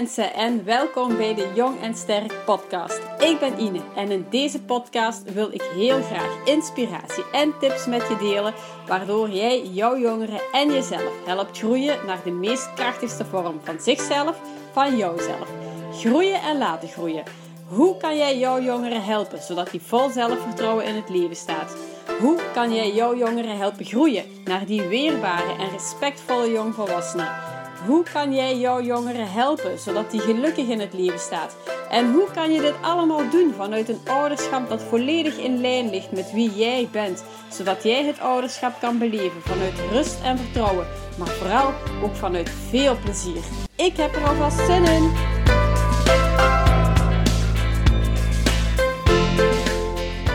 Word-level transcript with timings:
mensen 0.00 0.34
en 0.34 0.64
welkom 0.64 1.16
bij 1.16 1.34
de 1.34 1.52
Jong 1.54 1.80
en 1.80 1.94
Sterk 1.94 2.32
podcast. 2.44 3.00
Ik 3.18 3.38
ben 3.40 3.60
Ine 3.60 3.80
en 3.96 4.10
in 4.10 4.26
deze 4.30 4.62
podcast 4.62 5.32
wil 5.32 5.48
ik 5.52 5.62
heel 5.62 6.02
graag 6.02 6.44
inspiratie 6.44 7.24
en 7.32 7.54
tips 7.58 7.86
met 7.86 8.08
je 8.08 8.16
delen, 8.16 8.54
waardoor 8.86 9.30
jij 9.30 9.66
jouw 9.66 9.98
jongeren 9.98 10.40
en 10.52 10.72
jezelf 10.72 11.12
helpt 11.26 11.58
groeien 11.58 12.06
naar 12.06 12.20
de 12.24 12.30
meest 12.30 12.74
krachtigste 12.74 13.24
vorm 13.24 13.60
van 13.62 13.80
zichzelf, 13.80 14.40
van 14.72 14.96
jouzelf. 14.96 15.48
Groeien 15.92 16.40
en 16.42 16.58
laten 16.58 16.88
groeien. 16.88 17.24
Hoe 17.68 17.96
kan 17.96 18.16
jij 18.16 18.38
jouw 18.38 18.60
jongeren 18.60 19.04
helpen 19.04 19.42
zodat 19.42 19.70
die 19.70 19.82
vol 19.82 20.10
zelfvertrouwen 20.10 20.84
in 20.84 20.94
het 20.94 21.08
leven 21.08 21.36
staat? 21.36 21.76
Hoe 22.20 22.38
kan 22.52 22.74
jij 22.74 22.92
jouw 22.92 23.16
jongeren 23.16 23.56
helpen 23.56 23.84
groeien 23.84 24.24
naar 24.44 24.66
die 24.66 24.82
weerbare 24.82 25.52
en 25.58 25.70
respectvolle 25.70 26.50
jongvolwassenen? 26.50 27.49
Hoe 27.86 28.02
kan 28.12 28.34
jij 28.34 28.58
jouw 28.58 28.82
jongeren 28.82 29.32
helpen 29.32 29.78
zodat 29.78 30.10
die 30.10 30.20
gelukkig 30.20 30.68
in 30.68 30.80
het 30.80 30.92
leven 30.92 31.18
staat? 31.18 31.56
En 31.90 32.12
hoe 32.12 32.30
kan 32.34 32.52
je 32.52 32.60
dit 32.60 32.74
allemaal 32.80 33.30
doen 33.30 33.52
vanuit 33.56 33.88
een 33.88 34.00
ouderschap 34.06 34.68
dat 34.68 34.82
volledig 34.82 35.36
in 35.36 35.60
lijn 35.60 35.90
ligt 35.90 36.12
met 36.12 36.32
wie 36.32 36.50
jij 36.54 36.88
bent, 36.92 37.24
zodat 37.48 37.82
jij 37.82 38.04
het 38.04 38.20
ouderschap 38.20 38.80
kan 38.80 38.98
beleven 38.98 39.42
vanuit 39.42 39.72
rust 39.92 40.18
en 40.22 40.38
vertrouwen, 40.38 40.86
maar 41.18 41.28
vooral 41.28 41.72
ook 42.02 42.14
vanuit 42.14 42.50
veel 42.68 42.96
plezier? 43.04 43.42
Ik 43.76 43.96
heb 43.96 44.14
er 44.14 44.24
alvast 44.24 44.66
zin 44.66 44.84
in! 44.84 45.10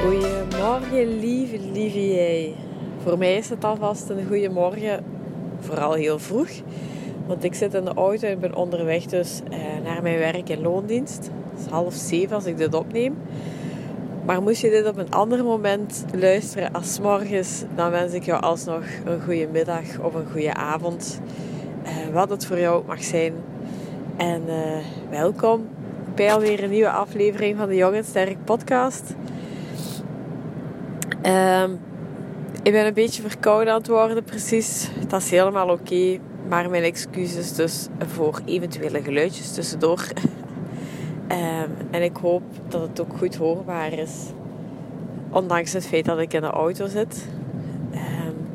Goedemorgen, 0.04 1.20
lieve, 1.20 1.60
lieve 1.74 2.14
jij. 2.14 2.56
Voor 3.04 3.18
mij 3.18 3.36
is 3.36 3.50
het 3.50 3.64
alvast 3.64 4.10
een 4.10 4.28
goede 4.28 4.50
morgen, 4.50 5.06
vooral 5.60 5.94
heel 5.94 6.20
vroeg. 6.20 6.50
Want 7.28 7.44
ik 7.44 7.54
zit 7.54 7.74
in 7.74 7.86
de 7.86 7.94
auto 7.94 8.28
en 8.28 8.40
ben 8.40 8.56
onderweg 8.56 9.06
dus 9.06 9.42
eh, 9.50 9.60
naar 9.84 10.02
mijn 10.02 10.18
werk 10.18 10.50
in 10.50 10.62
loondienst. 10.62 11.30
Het 11.52 11.66
is 11.66 11.72
half 11.72 11.94
zeven 11.94 12.36
als 12.36 12.46
ik 12.46 12.58
dit 12.58 12.74
opneem. 12.74 13.18
Maar 14.26 14.42
moest 14.42 14.62
je 14.62 14.70
dit 14.70 14.88
op 14.88 14.98
een 14.98 15.12
ander 15.12 15.44
moment 15.44 16.06
luisteren 16.14 16.74
als 16.74 17.00
morgens, 17.00 17.64
dan 17.76 17.92
wens 17.92 18.14
ik 18.14 18.24
jou 18.24 18.42
alsnog 18.42 18.84
een 19.06 19.22
goede 19.22 19.48
middag 19.52 20.00
of 20.02 20.14
een 20.14 20.32
goede 20.32 20.54
avond. 20.54 21.20
Eh, 21.84 22.14
wat 22.14 22.30
het 22.30 22.46
voor 22.46 22.60
jou 22.60 22.84
mag 22.86 23.04
zijn. 23.04 23.34
En 24.18 24.42
uh, 24.48 24.78
welkom 25.10 25.68
bij 26.16 26.34
alweer 26.34 26.64
een 26.64 26.70
nieuwe 26.70 26.90
aflevering 26.90 27.58
van 27.58 27.68
de 27.68 27.76
Jong 27.76 27.96
en 27.96 28.04
Sterk 28.04 28.38
podcast. 28.44 29.16
Um, 31.26 31.80
ik 32.64 32.72
ben 32.72 32.86
een 32.86 32.94
beetje 32.94 33.22
verkouden 33.22 33.74
aan 33.74 33.80
het 33.80 33.88
worden, 33.88 34.24
precies. 34.24 34.90
Dat 35.08 35.22
is 35.22 35.30
helemaal 35.30 35.70
oké. 35.70 36.20
Maar 36.48 36.70
mijn 36.70 36.84
excuses 36.84 37.54
dus 37.54 37.88
voor 38.08 38.42
eventuele 38.46 39.02
geluidjes 39.02 39.54
tussendoor. 39.54 40.08
um, 41.32 41.72
en 41.92 42.02
ik 42.02 42.18
hoop 42.18 42.44
dat 42.68 42.82
het 42.82 43.00
ook 43.00 43.18
goed 43.18 43.36
hoorbaar 43.36 43.94
is. 43.94 44.12
Ondanks 45.30 45.74
het 45.74 45.88
feit 45.88 46.06
dat 46.06 46.20
ik 46.20 46.34
in 46.34 46.42
de 46.42 46.48
auto 46.48 46.88
zit. 46.88 47.28
Um, 47.94 48.48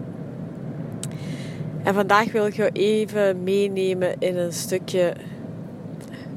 en 1.82 1.94
vandaag 1.94 2.32
wil 2.32 2.46
ik 2.46 2.54
jou 2.54 2.70
even 2.72 3.42
meenemen 3.42 4.18
in 4.18 4.36
een 4.36 4.52
stukje 4.52 5.14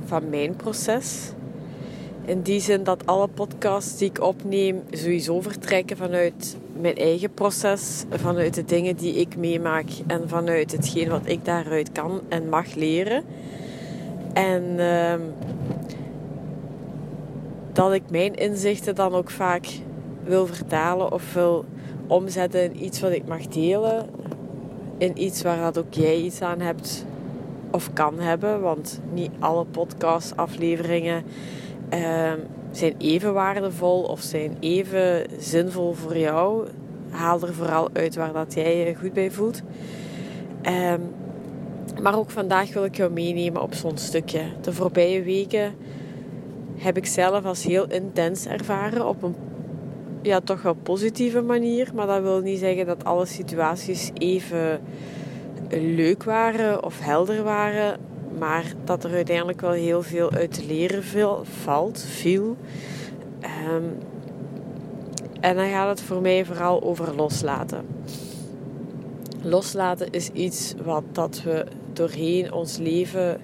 van 0.05 0.29
mijn 0.29 0.55
proces. 0.55 1.31
In 2.25 2.41
die 2.41 2.59
zin 2.59 2.83
dat 2.83 3.05
alle 3.05 3.27
podcasts 3.27 3.97
die 3.97 4.09
ik 4.09 4.21
opneem 4.21 4.83
sowieso 4.91 5.41
vertrekken 5.41 5.97
vanuit 5.97 6.57
mijn 6.79 6.95
eigen 6.95 7.33
proces, 7.33 8.03
vanuit 8.09 8.53
de 8.53 8.65
dingen 8.65 8.95
die 8.95 9.13
ik 9.13 9.35
meemaak 9.37 9.85
en 10.07 10.29
vanuit 10.29 10.71
hetgeen 10.71 11.09
wat 11.09 11.21
ik 11.25 11.45
daaruit 11.45 11.91
kan 11.91 12.21
en 12.29 12.49
mag 12.49 12.73
leren. 12.73 13.23
En 14.33 14.63
uh, 14.77 15.13
dat 17.73 17.93
ik 17.93 18.03
mijn 18.09 18.35
inzichten 18.35 18.95
dan 18.95 19.13
ook 19.13 19.29
vaak 19.29 19.67
wil 20.23 20.45
vertalen 20.47 21.11
of 21.11 21.33
wil 21.33 21.65
omzetten 22.07 22.63
in 22.63 22.83
iets 22.83 22.99
wat 22.99 23.11
ik 23.11 23.27
mag 23.27 23.47
delen. 23.47 24.09
In 24.97 25.23
iets 25.23 25.41
waar 25.41 25.61
dat 25.61 25.77
ook 25.77 25.93
jij 25.93 26.17
iets 26.17 26.41
aan 26.41 26.59
hebt 26.59 27.05
of 27.71 27.93
kan 27.93 28.19
hebben. 28.19 28.61
Want 28.61 28.99
niet 29.13 29.31
alle 29.39 29.65
podcast-afleveringen 29.65 31.23
uh, 31.93 32.31
zijn 32.71 32.93
even 32.97 33.33
waardevol 33.33 34.03
of 34.03 34.21
zijn 34.21 34.57
even 34.59 35.25
zinvol 35.39 35.93
voor 35.93 36.17
jou. 36.17 36.67
Haal 37.09 37.41
er 37.41 37.53
vooral 37.53 37.89
uit 37.93 38.15
waar 38.15 38.33
dat 38.33 38.53
jij 38.53 38.77
je 38.77 38.95
goed 38.95 39.13
bij 39.13 39.31
voelt. 39.31 39.61
Um, 40.63 41.01
maar 42.01 42.17
ook 42.17 42.29
vandaag 42.29 42.73
wil 42.73 42.83
ik 42.83 42.95
jou 42.95 43.11
meenemen 43.11 43.61
op 43.61 43.73
zo'n 43.73 43.97
stukje. 43.97 44.41
De 44.61 44.73
voorbije 44.73 45.23
weken 45.23 45.75
heb 46.77 46.97
ik 46.97 47.05
zelf 47.05 47.45
als 47.45 47.63
heel 47.63 47.85
intens 47.89 48.45
ervaren 48.45 49.07
op 49.07 49.23
een 49.23 49.35
ja, 50.21 50.39
toch 50.39 50.61
wel 50.61 50.73
positieve 50.73 51.41
manier. 51.41 51.91
Maar 51.93 52.07
dat 52.07 52.21
wil 52.21 52.39
niet 52.39 52.59
zeggen 52.59 52.85
dat 52.85 53.03
alle 53.03 53.25
situaties 53.25 54.11
even 54.13 54.81
leuk 55.69 56.23
waren 56.23 56.83
of 56.83 56.99
helder 56.99 57.43
waren. 57.43 57.97
Maar 58.39 58.73
dat 58.83 59.03
er 59.03 59.11
uiteindelijk 59.13 59.61
wel 59.61 59.71
heel 59.71 60.01
veel 60.01 60.31
uit 60.31 60.53
te 60.53 60.65
leren 60.65 61.03
veel, 61.03 61.41
valt, 61.43 62.01
viel. 62.01 62.55
Um, 63.75 63.97
en 65.39 65.55
dan 65.55 65.69
gaat 65.69 65.89
het 65.89 66.01
voor 66.01 66.21
mij 66.21 66.45
vooral 66.45 66.83
over 66.83 67.15
loslaten. 67.15 67.85
Loslaten 69.41 70.11
is 70.11 70.29
iets 70.29 70.73
wat 70.83 71.03
dat 71.11 71.41
we 71.43 71.65
doorheen 71.93 72.53
ons 72.53 72.77
leven 72.77 73.41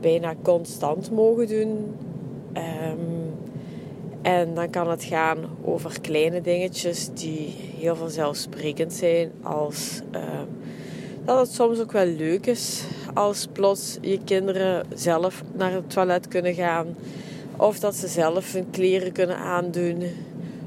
bijna 0.00 0.34
constant 0.42 1.10
mogen 1.10 1.48
doen. 1.48 1.94
Um, 2.54 3.20
en 4.22 4.54
dan 4.54 4.70
kan 4.70 4.90
het 4.90 5.04
gaan 5.04 5.36
over 5.62 6.00
kleine 6.00 6.40
dingetjes 6.40 7.10
die 7.14 7.54
heel 7.78 7.96
vanzelfsprekend 7.96 8.92
zijn. 8.92 9.30
Als 9.42 10.00
uh, 10.14 10.20
dat 11.24 11.38
het 11.38 11.54
soms 11.54 11.80
ook 11.80 11.92
wel 11.92 12.06
leuk 12.06 12.46
is 12.46 12.82
als 13.14 13.46
plots 13.52 13.98
je 14.00 14.18
kinderen 14.24 14.86
zelf 14.94 15.42
naar 15.52 15.72
het 15.72 15.90
toilet 15.90 16.28
kunnen 16.28 16.54
gaan. 16.54 16.86
Of 17.56 17.78
dat 17.78 17.94
ze 17.94 18.08
zelf 18.08 18.52
hun 18.52 18.70
kleren 18.70 19.12
kunnen 19.12 19.36
aandoen. 19.36 20.02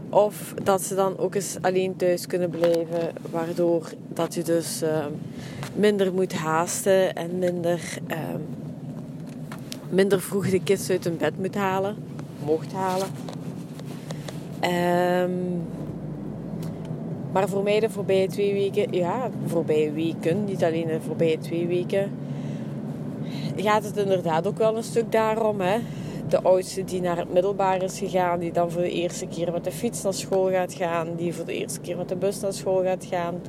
Of 0.09 0.53
dat 0.63 0.81
ze 0.81 0.95
dan 0.95 1.17
ook 1.17 1.35
eens 1.35 1.57
alleen 1.61 1.95
thuis 1.95 2.27
kunnen 2.27 2.49
blijven. 2.49 3.11
Waardoor 3.31 3.89
dat 4.07 4.33
je 4.33 4.43
dus 4.43 4.83
uh, 4.83 5.05
minder 5.75 6.13
moet 6.13 6.33
haasten 6.33 7.15
en 7.15 7.39
minder, 7.39 7.79
uh, 8.07 8.17
minder 9.89 10.21
vroeg 10.21 10.49
de 10.49 10.63
kids 10.63 10.89
uit 10.89 11.03
hun 11.03 11.17
bed 11.17 11.39
moet 11.39 11.55
halen. 11.55 11.95
Mocht 12.45 12.71
halen. 12.71 13.07
Um, 14.63 15.61
maar 17.33 17.49
voor 17.49 17.63
mij 17.63 17.79
de 17.79 17.89
voorbije 17.89 18.27
twee 18.27 18.53
weken, 18.53 18.93
ja, 18.93 19.29
voorbije 19.45 19.91
weken, 19.91 20.43
niet 20.43 20.63
alleen 20.63 20.87
de 20.87 21.01
voorbije 21.01 21.37
twee 21.37 21.67
weken, 21.67 22.11
gaat 23.55 23.83
het 23.83 23.97
inderdaad 23.97 24.47
ook 24.47 24.57
wel 24.57 24.77
een 24.77 24.83
stuk 24.83 25.11
daarom. 25.11 25.61
Hè? 25.61 25.77
De 26.27 26.41
oudste 26.41 26.83
die 26.83 27.01
naar 27.01 27.17
het 27.17 27.33
middelbaar 27.33 27.83
is 27.83 27.99
gegaan, 27.99 28.39
die 28.39 28.51
dan 28.51 28.71
voor 28.71 28.81
de 28.81 28.91
eerste 28.91 29.27
keer 29.27 29.51
met 29.51 29.63
de 29.63 29.71
fiets 29.71 30.03
naar 30.03 30.13
school 30.13 30.49
gaat 30.49 30.73
gaan, 30.73 31.15
die 31.15 31.33
voor 31.33 31.45
de 31.45 31.53
eerste 31.53 31.79
keer 31.79 31.97
met 31.97 32.09
de 32.09 32.15
bus 32.15 32.39
naar 32.39 32.53
school 32.53 32.83
gaat 32.83 33.05
gaan. 33.05 33.41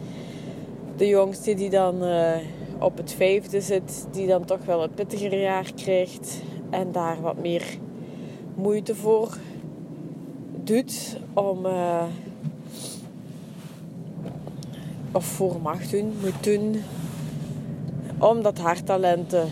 De 0.97 1.09
jongste 1.09 1.55
die 1.55 1.71
dan 1.71 2.05
uh, 2.05 2.37
op 2.79 2.97
het 2.97 3.13
vijfde 3.13 3.61
zit, 3.61 4.07
die 4.11 4.27
dan 4.27 4.45
toch 4.45 4.65
wel 4.65 4.83
een 4.83 4.95
pittiger 4.95 5.41
jaar 5.41 5.71
krijgt 5.75 6.43
en 6.71 6.93
daar 6.93 7.21
wat 7.21 7.43
meer 7.43 7.65
moeite 8.55 8.95
voor 8.95 9.37
doet 10.65 11.19
om. 11.35 11.67
Uh, 11.67 12.03
of 15.15 15.25
voor 15.25 15.57
mag 15.63 15.87
doen, 15.87 16.13
moet 16.21 16.45
doen. 16.45 16.83
Omdat 18.19 18.59
haar 18.59 18.83
talenten 18.83 19.49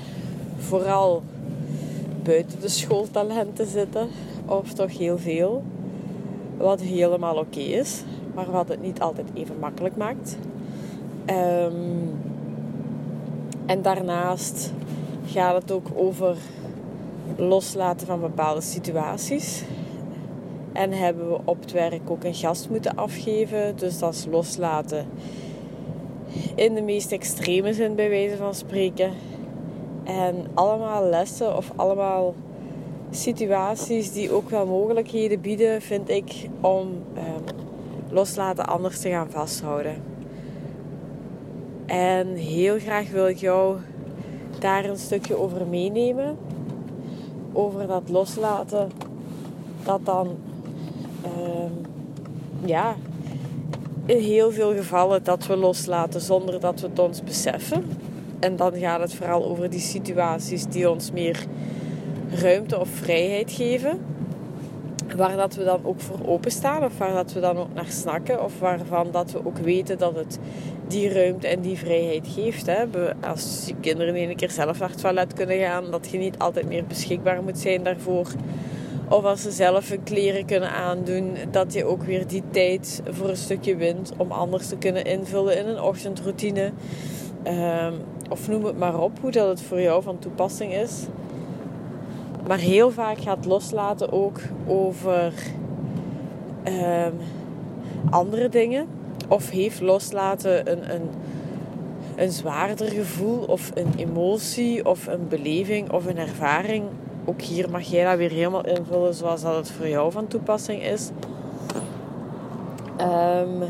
vooral 0.58 1.22
buiten 2.22 2.60
de 2.60 2.68
schooltalenten 2.68 3.66
zitten. 3.66 4.08
Of 4.46 4.72
toch 4.72 4.98
heel 4.98 5.18
veel. 5.18 5.62
Wat 6.56 6.80
helemaal 6.80 7.36
oké 7.36 7.60
is. 7.60 8.02
Maar 8.34 8.50
wat 8.50 8.68
het 8.68 8.82
niet 8.82 9.00
altijd 9.00 9.26
even 9.34 9.58
makkelijk 9.58 9.96
maakt. 9.96 10.36
Um, 11.26 12.20
en 13.66 13.82
daarnaast 13.82 14.72
gaat 15.26 15.62
het 15.62 15.70
ook 15.70 15.86
over 15.94 16.36
loslaten 17.36 18.06
van 18.06 18.20
bepaalde 18.20 18.60
situaties. 18.60 19.62
En 20.72 20.92
hebben 20.92 21.28
we 21.28 21.38
op 21.44 21.60
het 21.60 21.72
werk 21.72 22.10
ook 22.10 22.24
een 22.24 22.34
gast 22.34 22.68
moeten 22.70 22.94
afgeven. 22.94 23.76
Dus 23.76 23.98
dat 23.98 24.14
is 24.14 24.26
loslaten 24.30 25.06
in 26.54 26.74
de 26.74 26.82
meest 26.82 27.12
extreme 27.12 27.74
zin, 27.74 27.94
bij 27.94 28.08
wijze 28.08 28.36
van 28.36 28.54
spreken. 28.54 29.12
En 30.04 30.46
allemaal 30.54 31.04
lessen 31.04 31.56
of 31.56 31.72
allemaal 31.76 32.34
situaties 33.10 34.12
die 34.12 34.32
ook 34.32 34.50
wel 34.50 34.66
mogelijkheden 34.66 35.40
bieden, 35.40 35.82
vind 35.82 36.08
ik, 36.08 36.48
om 36.60 37.02
eh, 37.14 37.22
loslaten 38.10 38.66
anders 38.66 39.00
te 39.00 39.08
gaan 39.08 39.30
vasthouden. 39.30 40.02
En 41.86 42.34
heel 42.34 42.78
graag 42.78 43.10
wil 43.10 43.28
ik 43.28 43.36
jou 43.36 43.76
daar 44.58 44.84
een 44.84 44.98
stukje 44.98 45.36
over 45.36 45.66
meenemen. 45.66 46.36
over 47.52 47.86
dat 47.86 48.08
loslaten, 48.08 48.90
dat 49.84 50.04
dan 50.04 50.28
ehm, 51.22 51.72
ja, 52.64 52.96
in 54.06 54.18
heel 54.18 54.52
veel 54.52 54.74
gevallen 54.74 55.24
dat 55.24 55.46
we 55.46 55.56
loslaten 55.56 56.20
zonder 56.20 56.60
dat 56.60 56.80
we 56.80 56.86
het 56.86 56.98
ons 56.98 57.22
beseffen. 57.22 57.84
En 58.40 58.56
dan 58.56 58.76
gaat 58.76 59.00
het 59.00 59.14
vooral 59.14 59.44
over 59.44 59.70
die 59.70 59.80
situaties 59.80 60.64
die 60.66 60.90
ons 60.90 61.10
meer 61.10 61.44
ruimte 62.30 62.78
of 62.80 62.88
vrijheid 62.88 63.52
geven. 63.52 64.00
Waar 65.16 65.36
dat 65.36 65.54
we 65.54 65.64
dan 65.64 65.80
ook 65.82 66.00
voor 66.00 66.26
openstaan 66.26 66.84
of 66.84 66.98
waar 66.98 67.12
dat 67.12 67.32
we 67.32 67.40
dan 67.40 67.56
ook 67.56 67.74
naar 67.74 67.88
snakken. 67.88 68.44
Of 68.44 68.58
waarvan 68.58 69.08
dat 69.10 69.32
we 69.32 69.46
ook 69.46 69.58
weten 69.58 69.98
dat 69.98 70.14
het 70.14 70.38
die 70.86 71.12
ruimte 71.12 71.48
en 71.48 71.60
die 71.60 71.78
vrijheid 71.78 72.28
geeft. 72.34 72.66
Hè. 72.66 72.84
Als 73.20 73.64
je 73.66 73.74
kinderen 73.80 74.16
een 74.16 74.36
keer 74.36 74.50
zelf 74.50 74.78
naar 74.78 74.88
het 74.88 75.00
toilet 75.00 75.32
kunnen 75.32 75.58
gaan, 75.58 75.90
dat 75.90 76.08
je 76.10 76.18
niet 76.18 76.38
altijd 76.38 76.68
meer 76.68 76.84
beschikbaar 76.86 77.42
moet 77.42 77.58
zijn 77.58 77.82
daarvoor. 77.82 78.26
Of 79.12 79.24
als 79.24 79.42
ze 79.42 79.50
zelf 79.50 79.88
hun 79.88 80.02
kleren 80.02 80.44
kunnen 80.44 80.70
aandoen, 80.70 81.36
dat 81.50 81.72
je 81.72 81.84
ook 81.84 82.02
weer 82.02 82.26
die 82.26 82.42
tijd 82.50 83.02
voor 83.10 83.28
een 83.28 83.36
stukje 83.36 83.76
wint 83.76 84.12
om 84.16 84.32
anders 84.32 84.68
te 84.68 84.76
kunnen 84.76 85.04
invullen 85.04 85.58
in 85.58 85.66
een 85.66 85.80
ochtendroutine. 85.80 86.70
Um, 87.46 87.94
of 88.28 88.48
noem 88.48 88.64
het 88.64 88.78
maar 88.78 89.00
op, 89.00 89.18
hoe 89.20 89.30
dat 89.30 89.48
het 89.48 89.62
voor 89.62 89.80
jou 89.80 90.02
van 90.02 90.18
toepassing 90.18 90.74
is. 90.74 91.06
Maar 92.46 92.58
heel 92.58 92.90
vaak 92.90 93.18
gaat 93.18 93.44
loslaten 93.44 94.12
ook 94.12 94.40
over 94.66 95.32
um, 96.64 97.14
andere 98.10 98.48
dingen. 98.48 98.86
Of 99.28 99.50
heeft 99.50 99.80
loslaten 99.80 100.70
een, 100.70 100.94
een, 100.94 101.08
een 102.16 102.30
zwaarder 102.30 102.88
gevoel 102.88 103.38
of 103.38 103.70
een 103.74 103.92
emotie 103.96 104.86
of 104.86 105.06
een 105.06 105.28
beleving 105.28 105.90
of 105.90 106.06
een 106.06 106.18
ervaring. 106.18 106.84
Ook 107.24 107.40
hier 107.40 107.70
mag 107.70 107.82
jij 107.82 108.04
dat 108.04 108.16
weer 108.16 108.30
helemaal 108.30 108.66
invullen 108.66 109.14
zoals 109.14 109.42
dat 109.42 109.56
het 109.56 109.70
voor 109.70 109.88
jou 109.88 110.12
van 110.12 110.26
toepassing 110.26 110.82
is. 110.82 111.10
Um, 113.00 113.62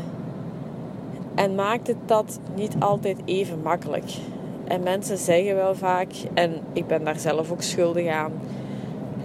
en 1.35 1.55
maakt 1.55 1.87
het 1.87 1.97
dat 2.05 2.39
niet 2.55 2.75
altijd 2.79 3.17
even 3.25 3.61
makkelijk. 3.61 4.11
En 4.67 4.83
mensen 4.83 5.17
zeggen 5.17 5.55
wel 5.55 5.75
vaak, 5.75 6.11
en 6.33 6.53
ik 6.73 6.87
ben 6.87 7.03
daar 7.03 7.19
zelf 7.19 7.51
ook 7.51 7.61
schuldig 7.61 8.07
aan, 8.07 8.31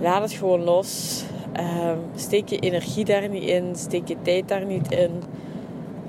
laat 0.01 0.23
het 0.23 0.33
gewoon 0.33 0.65
los. 0.65 1.25
Um, 1.57 1.99
steek 2.15 2.49
je 2.49 2.59
energie 2.59 3.05
daar 3.05 3.29
niet 3.29 3.43
in, 3.43 3.77
steek 3.77 4.09
je 4.09 4.17
tijd 4.23 4.49
daar 4.49 4.65
niet 4.65 4.93
in. 4.93 5.11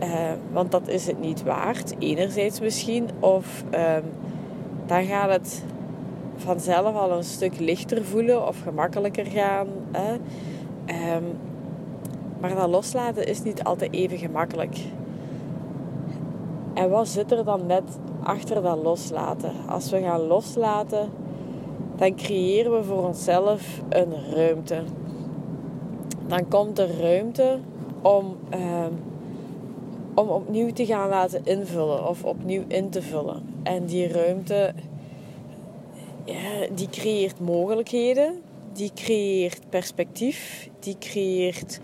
Uh, 0.03 0.31
want 0.51 0.71
dat 0.71 0.87
is 0.87 1.07
het 1.07 1.19
niet 1.19 1.43
waard, 1.43 1.95
enerzijds 1.99 2.59
misschien. 2.59 3.09
Of 3.19 3.63
dan 4.85 5.05
gaat 5.05 5.29
het 5.29 5.63
vanzelf 6.39 6.95
al 6.95 7.11
een 7.11 7.23
stuk 7.23 7.59
lichter 7.59 8.05
voelen 8.05 8.47
of 8.47 8.61
gemakkelijker 8.61 9.25
gaan. 9.25 9.67
Hè? 9.91 10.13
Um, 11.15 11.23
maar 12.39 12.55
dat 12.55 12.69
loslaten 12.69 13.27
is 13.27 13.43
niet 13.43 13.63
altijd 13.63 13.93
even 13.93 14.17
gemakkelijk. 14.17 14.77
En 16.73 16.89
wat 16.89 17.07
zit 17.07 17.31
er 17.31 17.45
dan 17.45 17.65
net 17.65 17.99
achter 18.23 18.61
dat 18.61 18.83
loslaten? 18.83 19.51
Als 19.67 19.89
we 19.89 20.01
gaan 20.01 20.27
loslaten, 20.27 21.09
dan 21.95 22.15
creëren 22.15 22.71
we 22.71 22.83
voor 22.83 23.03
onszelf 23.07 23.81
een 23.89 24.13
ruimte. 24.33 24.83
Dan 26.27 26.47
komt 26.47 26.79
er 26.79 26.99
ruimte 27.01 27.59
om, 28.01 28.37
uh, 28.53 28.85
om 30.13 30.27
opnieuw 30.27 30.71
te 30.71 30.85
gaan 30.85 31.09
laten 31.09 31.41
invullen 31.43 32.07
of 32.07 32.23
opnieuw 32.23 32.63
in 32.67 32.89
te 32.89 33.01
vullen. 33.01 33.41
En 33.63 33.85
die 33.85 34.07
ruimte, 34.07 34.73
ja, 36.25 36.67
die 36.75 36.89
creëert 36.89 37.39
mogelijkheden, 37.39 38.41
die 38.73 38.91
creëert 38.95 39.69
perspectief, 39.69 40.69
die 40.79 40.95
creëert. 40.99 41.79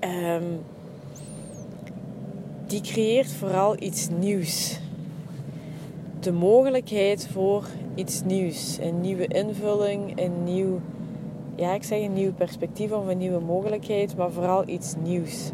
Um, 0.00 0.60
die 2.70 2.80
creëert 2.80 3.32
vooral 3.32 3.76
iets 3.82 4.08
nieuws. 4.18 4.78
De 6.20 6.32
mogelijkheid 6.32 7.28
voor 7.32 7.64
iets 7.94 8.22
nieuws. 8.24 8.78
Een 8.80 9.00
nieuwe 9.00 9.26
invulling, 9.26 10.20
een 10.20 10.44
nieuw, 10.44 10.80
ja, 11.54 11.74
ik 11.74 11.82
zeg 11.82 12.02
een 12.02 12.12
nieuw 12.12 12.32
perspectief 12.32 12.92
of 12.92 13.06
een 13.06 13.18
nieuwe 13.18 13.40
mogelijkheid, 13.40 14.16
maar 14.16 14.30
vooral 14.30 14.68
iets 14.68 14.94
nieuws. 15.02 15.50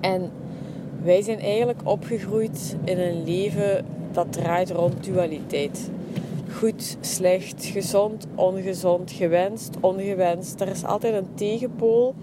En 0.00 0.30
wij 1.02 1.22
zijn 1.22 1.40
eigenlijk 1.40 1.80
opgegroeid 1.84 2.76
in 2.84 2.98
een 2.98 3.24
leven 3.24 3.86
dat 4.12 4.32
draait 4.32 4.70
rond 4.70 5.04
dualiteit. 5.04 5.90
Goed, 6.58 6.96
slecht, 7.00 7.64
gezond, 7.64 8.26
ongezond, 8.34 9.10
gewenst, 9.10 9.76
ongewenst. 9.80 10.60
Er 10.60 10.68
is 10.68 10.84
altijd 10.84 11.14
een 11.14 11.34
tegenpool 11.34 12.14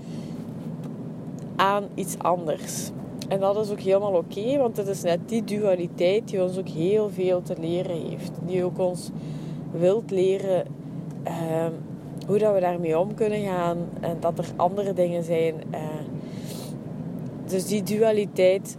aan 1.56 1.84
iets 1.94 2.16
anders. 2.18 2.90
En 3.30 3.40
dat 3.40 3.66
is 3.66 3.72
ook 3.72 3.80
helemaal 3.80 4.14
oké, 4.14 4.58
want 4.58 4.78
het 4.78 4.88
is 4.88 5.02
net 5.02 5.20
die 5.26 5.44
dualiteit 5.44 6.28
die 6.28 6.44
ons 6.44 6.58
ook 6.58 6.68
heel 6.68 7.10
veel 7.10 7.42
te 7.42 7.56
leren 7.60 8.08
heeft. 8.10 8.32
Die 8.46 8.64
ook 8.64 8.80
ons 8.80 9.10
wilt 9.72 10.12
leren 10.12 10.66
uh, 11.28 11.66
hoe 12.28 12.38
dat 12.38 12.54
we 12.54 12.60
daarmee 12.60 13.00
om 13.00 13.14
kunnen 13.14 13.44
gaan 13.44 13.78
en 14.02 14.18
dat 14.20 14.38
er 14.38 14.48
andere 14.56 14.94
dingen 14.94 15.24
zijn. 15.24 15.56
Uh, 15.74 15.80
dus 17.46 17.66
die 17.66 17.84
dualiteit, 17.84 18.78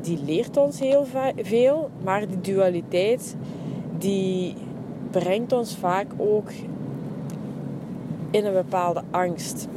die 0.00 0.18
leert 0.24 0.56
ons 0.56 0.80
heel 0.80 1.04
veel, 1.36 1.90
maar 2.04 2.28
die 2.28 2.40
dualiteit, 2.40 3.36
die 3.98 4.54
brengt 5.18 5.52
ons 5.52 5.76
vaak 5.76 6.06
ook 6.16 6.50
in 8.30 8.44
een 8.44 8.52
bepaalde 8.52 9.02
angst. 9.10 9.68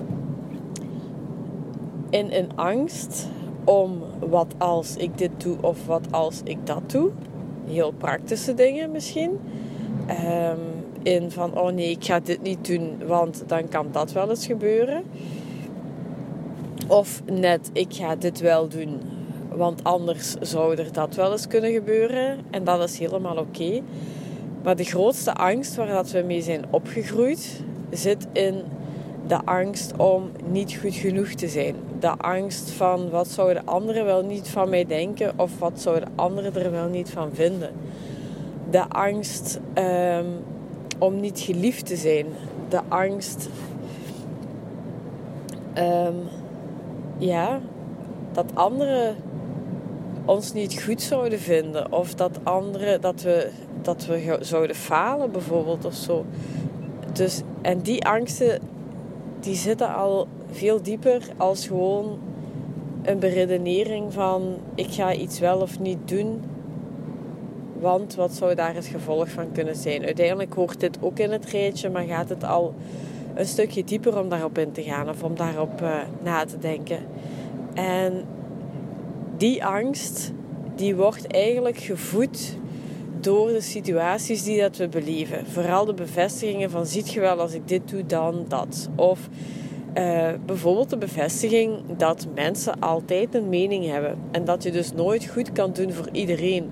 In 2.10 2.32
een 2.32 2.50
angst 2.56 3.28
om 3.64 4.02
wat 4.20 4.54
als 4.58 4.96
ik 4.96 5.18
dit 5.18 5.32
doe 5.38 5.58
of 5.62 5.86
wat 5.86 6.08
als 6.12 6.42
ik 6.44 6.58
dat 6.64 6.92
doe. 6.92 7.10
Heel 7.66 7.92
praktische 7.92 8.54
dingen 8.54 8.92
misschien. 8.92 9.40
Um, 10.10 10.60
in 11.04 11.32
van, 11.32 11.58
oh 11.58 11.72
nee, 11.72 11.90
ik 11.90 12.06
ga 12.06 12.20
dit 12.20 12.42
niet 12.42 12.66
doen, 12.68 12.98
want 13.08 13.44
dan 13.48 13.68
kan 13.70 13.88
dat 13.92 14.12
wel 14.12 14.30
eens 14.30 14.46
gebeuren. 14.46 15.04
Of 16.88 17.22
net, 17.32 17.70
ik 17.74 17.94
ga 17.94 18.16
dit 18.16 18.40
wel 18.40 18.68
doen, 18.68 19.00
want 19.56 19.84
anders 19.84 20.36
zou 20.40 20.76
er 20.76 20.92
dat 20.92 21.16
wel 21.16 21.32
eens 21.32 21.48
kunnen 21.48 21.72
gebeuren. 21.72 22.38
En 22.50 22.64
dat 22.64 22.84
is 22.84 23.00
helemaal 23.00 23.38
oké. 23.38 23.82
Maar 24.64 24.76
de 24.76 24.84
grootste 24.84 25.34
angst 25.34 25.76
waar 25.76 25.88
dat 25.88 26.12
we 26.12 26.22
mee 26.22 26.42
zijn 26.42 26.66
opgegroeid, 26.70 27.62
zit 27.90 28.28
in 28.34 28.64
de 29.28 29.46
angst 29.46 29.94
om 29.98 30.32
niet 30.46 30.74
goed 30.82 30.96
genoeg 30.96 31.30
te 31.30 31.48
zijn. 31.48 31.76
De 32.00 32.18
angst 32.18 32.70
van 32.70 33.10
wat 33.10 33.28
zouden 33.28 33.66
anderen 33.66 34.06
wel 34.06 34.26
niet 34.26 34.48
van 34.48 34.70
mij 34.70 34.86
denken 34.86 35.34
of 35.36 35.60
wat 35.60 35.82
zouden 35.82 36.10
anderen 36.16 36.56
er 36.56 36.72
wel 36.72 36.88
niet 36.88 37.10
van 37.10 37.30
vinden. 37.34 37.72
De 38.70 38.90
angst 38.90 39.60
um, 39.76 40.26
om 40.98 41.20
niet 41.20 41.40
geliefd 41.40 41.86
te 41.86 41.96
zijn. 41.96 42.26
De 42.70 42.82
angst 42.88 43.50
um, 45.78 46.16
ja, 47.18 47.60
dat 48.32 48.46
anderen 48.54 49.16
ons 50.26 50.54
niet 50.54 50.82
goed 50.82 51.02
zouden 51.02 51.40
vinden 51.40 51.92
of 51.92 52.14
dat 52.14 52.40
anderen 52.44 53.02
dat 53.02 53.22
we, 53.22 53.50
dat 53.82 54.06
we 54.06 54.38
zouden 54.42 54.76
falen 54.76 55.32
bijvoorbeeld 55.32 55.86
of 55.86 55.94
zo. 55.94 56.26
Dus, 57.14 57.42
en 57.62 57.82
die 57.82 58.06
angsten 58.06 58.60
die 59.40 59.56
zitten 59.56 59.96
al 59.96 60.28
veel 60.52 60.82
dieper 60.82 61.22
als 61.38 61.68
gewoon 61.68 62.20
een 63.04 63.20
beredenering 63.20 64.14
van 64.14 64.58
ik 64.76 64.92
ga 64.92 65.14
iets 65.14 65.40
wel 65.40 65.60
of 65.60 65.80
niet 65.80 65.98
doen. 66.06 66.42
Want 67.80 68.16
wat 68.16 68.32
zou 68.32 68.56
daar 68.56 68.76
het 68.76 68.86
gevolg 68.86 69.30
van 69.30 69.52
kunnen 69.52 69.76
zijn? 69.76 70.06
Uiteindelijk 70.06 70.54
hoort 70.54 70.80
dit 70.80 70.98
ook 71.02 71.20
in 71.20 71.32
het 71.32 71.46
rijtje, 71.46 71.90
maar 71.90 72.04
gaat 72.04 72.30
het 72.30 72.44
al 72.44 72.74
een 73.34 73.46
stukje 73.46 73.84
dieper 73.84 74.20
om 74.20 74.30
daarop 74.30 74.58
in 74.58 74.72
te 74.72 74.84
gaan 74.84 75.10
of 75.10 75.24
om 75.24 75.36
daarop 75.36 75.82
uh, 75.82 75.98
na 76.24 76.46
te 76.46 76.58
denken. 76.58 76.98
En 77.74 78.26
die 79.42 79.66
angst, 79.66 80.32
die 80.76 80.96
wordt 80.96 81.28
eigenlijk 81.28 81.78
gevoed 81.78 82.58
door 83.20 83.48
de 83.48 83.62
situaties 83.62 84.44
die 84.44 84.60
dat 84.60 84.78
we 84.78 84.88
beleven. 84.88 85.48
Vooral 85.48 85.86
de 85.86 85.94
bevestigingen 85.94 86.70
van 86.70 86.86
ziet 86.86 87.14
je 87.14 87.20
wel 87.20 87.40
als 87.40 87.54
ik 87.54 87.68
dit 87.68 87.90
doe 87.90 88.06
dan 88.06 88.46
dat. 88.48 88.90
Of 88.96 89.30
uh, 89.98 90.30
bijvoorbeeld 90.46 90.90
de 90.90 90.98
bevestiging 90.98 91.80
dat 91.98 92.28
mensen 92.36 92.80
altijd 92.80 93.36
een 93.36 93.50
mening 93.50 93.86
hebben. 93.86 94.18
En 94.32 94.46
dat 94.46 94.64
je 94.64 94.72
dus 94.72 94.94
nooit 94.94 95.26
goed 95.26 95.52
kan 95.52 95.74
doen 95.74 95.92
voor 95.92 96.10
iedereen. 96.12 96.70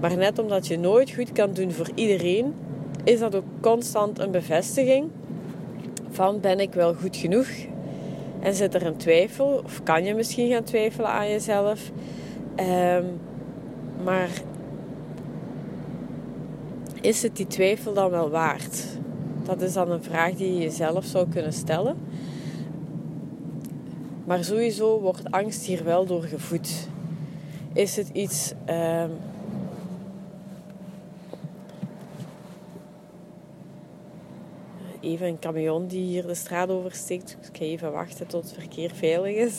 Maar 0.00 0.16
net 0.16 0.38
omdat 0.38 0.66
je 0.66 0.78
nooit 0.78 1.10
goed 1.10 1.32
kan 1.32 1.52
doen 1.52 1.70
voor 1.70 1.88
iedereen, 1.94 2.54
is 3.04 3.18
dat 3.18 3.34
ook 3.34 3.44
constant 3.60 4.18
een 4.18 4.30
bevestiging 4.30 5.10
van 6.10 6.40
ben 6.40 6.60
ik 6.60 6.72
wel 6.72 6.94
goed 6.94 7.16
genoeg? 7.16 7.48
En 8.40 8.54
zit 8.54 8.74
er 8.74 8.86
een 8.86 8.96
twijfel, 8.96 9.60
of 9.64 9.82
kan 9.82 10.04
je 10.04 10.14
misschien 10.14 10.50
gaan 10.50 10.64
twijfelen 10.64 11.10
aan 11.10 11.28
jezelf? 11.28 11.90
Um, 12.56 13.20
maar 14.04 14.28
is 17.00 17.22
het 17.22 17.36
die 17.36 17.46
twijfel 17.46 17.92
dan 17.92 18.10
wel 18.10 18.30
waard? 18.30 18.84
Dat 19.42 19.62
is 19.62 19.72
dan 19.72 19.90
een 19.90 20.02
vraag 20.02 20.34
die 20.34 20.54
je 20.54 20.60
jezelf 20.60 21.04
zou 21.04 21.28
kunnen 21.28 21.52
stellen. 21.52 21.96
Maar 24.24 24.44
sowieso 24.44 25.00
wordt 25.00 25.30
angst 25.30 25.64
hier 25.64 25.84
wel 25.84 26.06
door 26.06 26.22
gevoed. 26.22 26.88
Is 27.72 27.96
het 27.96 28.08
iets. 28.12 28.52
Ehm, 28.64 29.10
even 35.00 35.26
een 35.26 35.38
camion 35.38 35.86
die 35.86 36.04
hier 36.04 36.26
de 36.26 36.34
straat 36.34 36.68
oversteekt. 36.68 37.36
Ik 37.52 37.58
ga 37.58 37.64
even 37.64 37.92
wachten 37.92 38.26
tot 38.26 38.42
het 38.42 38.52
verkeer 38.52 38.90
veilig 38.94 39.34
is. 39.34 39.54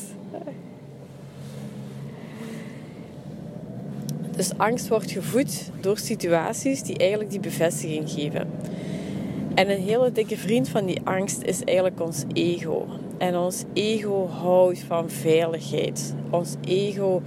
Dus 4.36 4.58
angst 4.58 4.88
wordt 4.88 5.12
gevoed 5.12 5.70
door 5.80 5.98
situaties 5.98 6.84
die 6.84 6.98
eigenlijk 6.98 7.30
die 7.30 7.40
bevestiging 7.40 8.10
geven. 8.10 8.50
En 9.54 9.70
een 9.70 9.82
hele 9.82 10.12
dikke 10.12 10.38
vriend 10.38 10.70
van 10.70 10.86
die 10.86 11.02
angst 11.04 11.42
is 11.42 11.64
eigenlijk 11.64 12.02
ons 12.02 12.24
ego. 12.34 12.86
En 13.18 13.38
ons 13.38 13.64
ego 13.74 14.28
houdt 14.28 14.80
van 14.80 15.10
veiligheid. 15.10 16.16
Ons 16.30 16.56
ego 16.62 17.22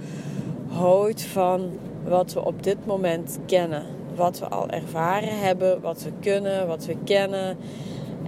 houdt 0.67 1.21
van 1.21 1.69
wat 2.03 2.33
we 2.33 2.45
op 2.45 2.63
dit 2.63 2.85
moment 2.85 3.39
kennen. 3.45 3.83
Wat 4.15 4.39
we 4.39 4.47
al 4.47 4.69
ervaren 4.69 5.39
hebben, 5.39 5.81
wat 5.81 6.03
we 6.03 6.11
kunnen, 6.19 6.67
wat 6.67 6.85
we 6.85 6.95
kennen. 7.03 7.57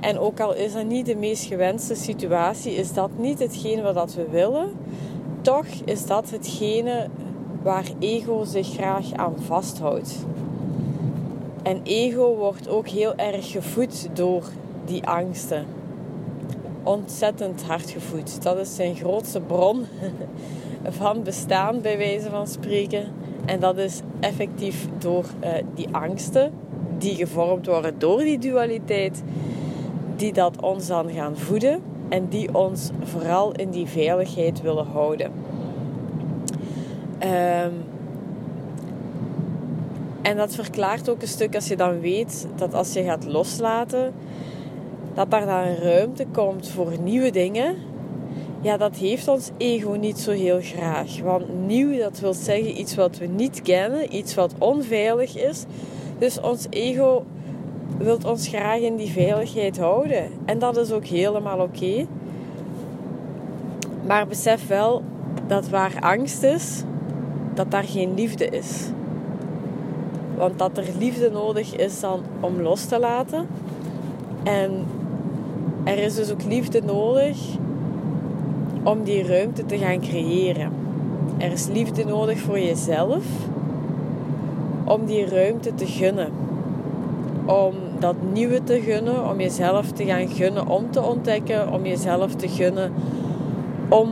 En 0.06 0.20
ook 0.20 0.40
al 0.40 0.56
is 0.56 0.74
dat 0.74 0.86
niet 0.86 1.06
de 1.06 1.16
meest 1.16 1.46
gewenste 1.46 1.96
situatie, 1.96 2.76
is 2.76 2.94
dat 2.94 3.10
niet 3.18 3.40
hetgene 3.40 3.94
wat 3.94 4.14
we 4.14 4.28
willen. 4.30 4.72
Toch 5.42 5.66
is 5.86 6.06
dat 6.06 6.30
hetgene 6.30 7.08
waar 7.64 7.86
ego 8.00 8.44
zich 8.44 8.68
graag 8.68 9.14
aan 9.14 9.36
vasthoudt. 9.46 10.26
En 11.64 11.80
ego 11.84 12.36
wordt 12.36 12.68
ook 12.68 12.88
heel 12.88 13.16
erg 13.16 13.52
gevoed 13.52 14.08
door 14.14 14.44
die 14.86 15.08
angsten. 15.08 15.66
Ontzettend 16.84 17.64
hard 17.64 17.90
gevoed. 17.90 18.44
Dat 18.44 18.58
is 18.58 18.76
zijn 18.76 18.96
grootste 18.96 19.40
bron 19.40 19.86
van 21.00 21.24
bestaan, 21.24 21.82
bij 21.82 21.98
wijze 21.98 22.30
van 22.30 22.48
spreken. 22.48 23.12
En 23.46 23.60
dat 23.60 23.78
is 23.78 24.02
effectief 24.20 24.88
door 24.98 25.26
uh, 25.44 25.50
die 25.76 25.88
angsten, 25.92 26.52
die 26.98 27.16
gevormd 27.16 27.66
worden 27.66 28.00
door 28.00 28.20
die 28.20 28.40
dualiteit, 28.40 29.24
die 30.16 30.34
dat 30.34 30.62
ons 30.62 30.88
dan 30.88 31.12
gaan 31.12 31.38
voeden 31.38 31.82
en 32.10 32.28
die 32.30 32.56
ons 32.56 32.90
vooral 33.04 33.52
in 33.52 33.70
die 33.70 33.88
veiligheid 33.88 34.62
willen 34.62 34.86
houden. 34.86 35.32
Um, 37.24 37.84
en 40.22 40.38
dat 40.38 40.56
verklaart 40.56 41.10
ook 41.10 41.22
een 41.22 41.28
stuk 41.28 41.56
als 41.56 41.68
je 41.68 41.76
dan 41.76 42.00
weet 42.00 42.48
dat 42.56 42.74
als 42.74 42.94
je 42.94 43.04
gaat 43.04 43.26
loslaten, 43.26 44.14
dat 45.14 45.32
daar 45.32 45.46
dan 45.46 45.76
ruimte 45.76 46.26
komt 46.32 46.70
voor 46.70 46.92
nieuwe 47.04 47.32
dingen. 47.32 47.76
Ja, 48.62 48.78
dat 48.78 48.96
heeft 48.96 49.28
ons 49.28 49.50
ego 49.58 49.92
niet 49.92 50.20
zo 50.20 50.32
heel 50.32 50.60
graag. 50.62 51.20
Want 51.20 51.66
nieuw, 51.66 51.98
dat 51.98 52.20
wil 52.20 52.34
zeggen 52.34 52.80
iets 52.80 52.96
wat 52.96 53.18
we 53.18 53.26
niet 53.26 53.62
kennen, 53.62 54.16
iets 54.16 54.36
wat 54.36 54.54
onveilig 54.58 55.38
is. 55.38 55.64
Dus 56.18 56.40
ons 56.40 56.68
ego 56.70 57.26
wil 57.98 58.18
ons 58.26 58.48
graag 58.48 58.80
in 58.80 58.96
die 58.96 59.12
veiligheid 59.12 59.78
houden. 59.78 60.30
En 60.46 60.60
dat 60.60 60.78
is 60.78 60.92
ook 60.92 61.06
helemaal 61.06 61.60
oké. 61.60 62.06
Maar 64.08 64.28
besef 64.28 64.68
wel 64.68 65.02
dat 65.48 65.70
waar 65.70 65.98
angst 66.00 66.44
is, 66.44 66.84
dat 67.54 67.72
daar 67.72 67.84
geen 67.84 68.14
liefde 68.14 68.50
is. 68.50 68.90
Want 70.38 70.60
dat 70.60 70.78
er 70.78 70.86
liefde 70.98 71.30
nodig 71.32 71.76
is 71.76 72.00
dan 72.00 72.20
om 72.40 72.62
los 72.62 72.86
te 72.86 73.00
laten. 73.00 73.48
En 74.44 74.86
er 75.84 75.98
is 75.98 76.16
dus 76.16 76.32
ook 76.32 76.44
liefde 76.44 76.82
nodig 76.82 77.38
om 78.84 79.04
die 79.04 79.28
ruimte 79.28 79.66
te 79.66 79.78
gaan 79.78 80.00
creëren. 80.00 80.72
Er 81.38 81.52
is 81.52 81.68
liefde 81.68 82.06
nodig 82.06 82.40
voor 82.40 82.60
jezelf 82.60 83.26
om 84.84 85.06
die 85.06 85.26
ruimte 85.26 85.76
te 85.76 85.86
gunnen. 85.86 86.30
Om 87.46 87.74
dat 88.06 88.16
nieuwe 88.34 88.64
te 88.64 88.82
gunnen, 88.82 89.30
om 89.30 89.40
jezelf 89.40 89.92
te 89.92 90.06
gaan 90.06 90.28
gunnen 90.28 90.68
om 90.68 90.92
te 90.92 91.02
ontdekken, 91.02 91.72
om 91.72 91.86
jezelf 91.86 92.36
te 92.36 92.48
gunnen 92.48 92.94
om 93.90 94.10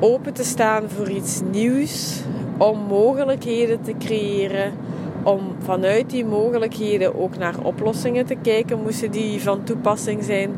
open 0.00 0.32
te 0.32 0.44
staan 0.44 0.88
voor 0.88 1.10
iets 1.10 1.40
nieuws, 1.50 2.22
om 2.56 2.78
mogelijkheden 2.78 3.82
te 3.82 3.94
creëren, 3.98 4.72
om 5.22 5.40
vanuit 5.58 6.10
die 6.10 6.24
mogelijkheden 6.24 7.20
ook 7.20 7.38
naar 7.38 7.54
oplossingen 7.62 8.26
te 8.26 8.36
kijken, 8.42 8.82
moesten 8.82 9.10
die 9.10 9.42
van 9.42 9.64
toepassing 9.64 10.24
zijn, 10.24 10.50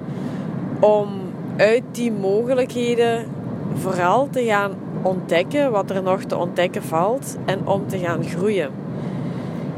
om 0.80 1.08
uit 1.56 1.82
die 1.92 2.12
mogelijkheden 2.12 3.26
vooral 3.74 4.28
te 4.30 4.44
gaan 4.44 4.72
ontdekken 5.02 5.70
wat 5.70 5.90
er 5.90 6.02
nog 6.02 6.22
te 6.22 6.36
ontdekken 6.36 6.82
valt 6.82 7.36
en 7.44 7.66
om 7.66 7.88
te 7.88 7.98
gaan 7.98 8.24
groeien. 8.24 8.81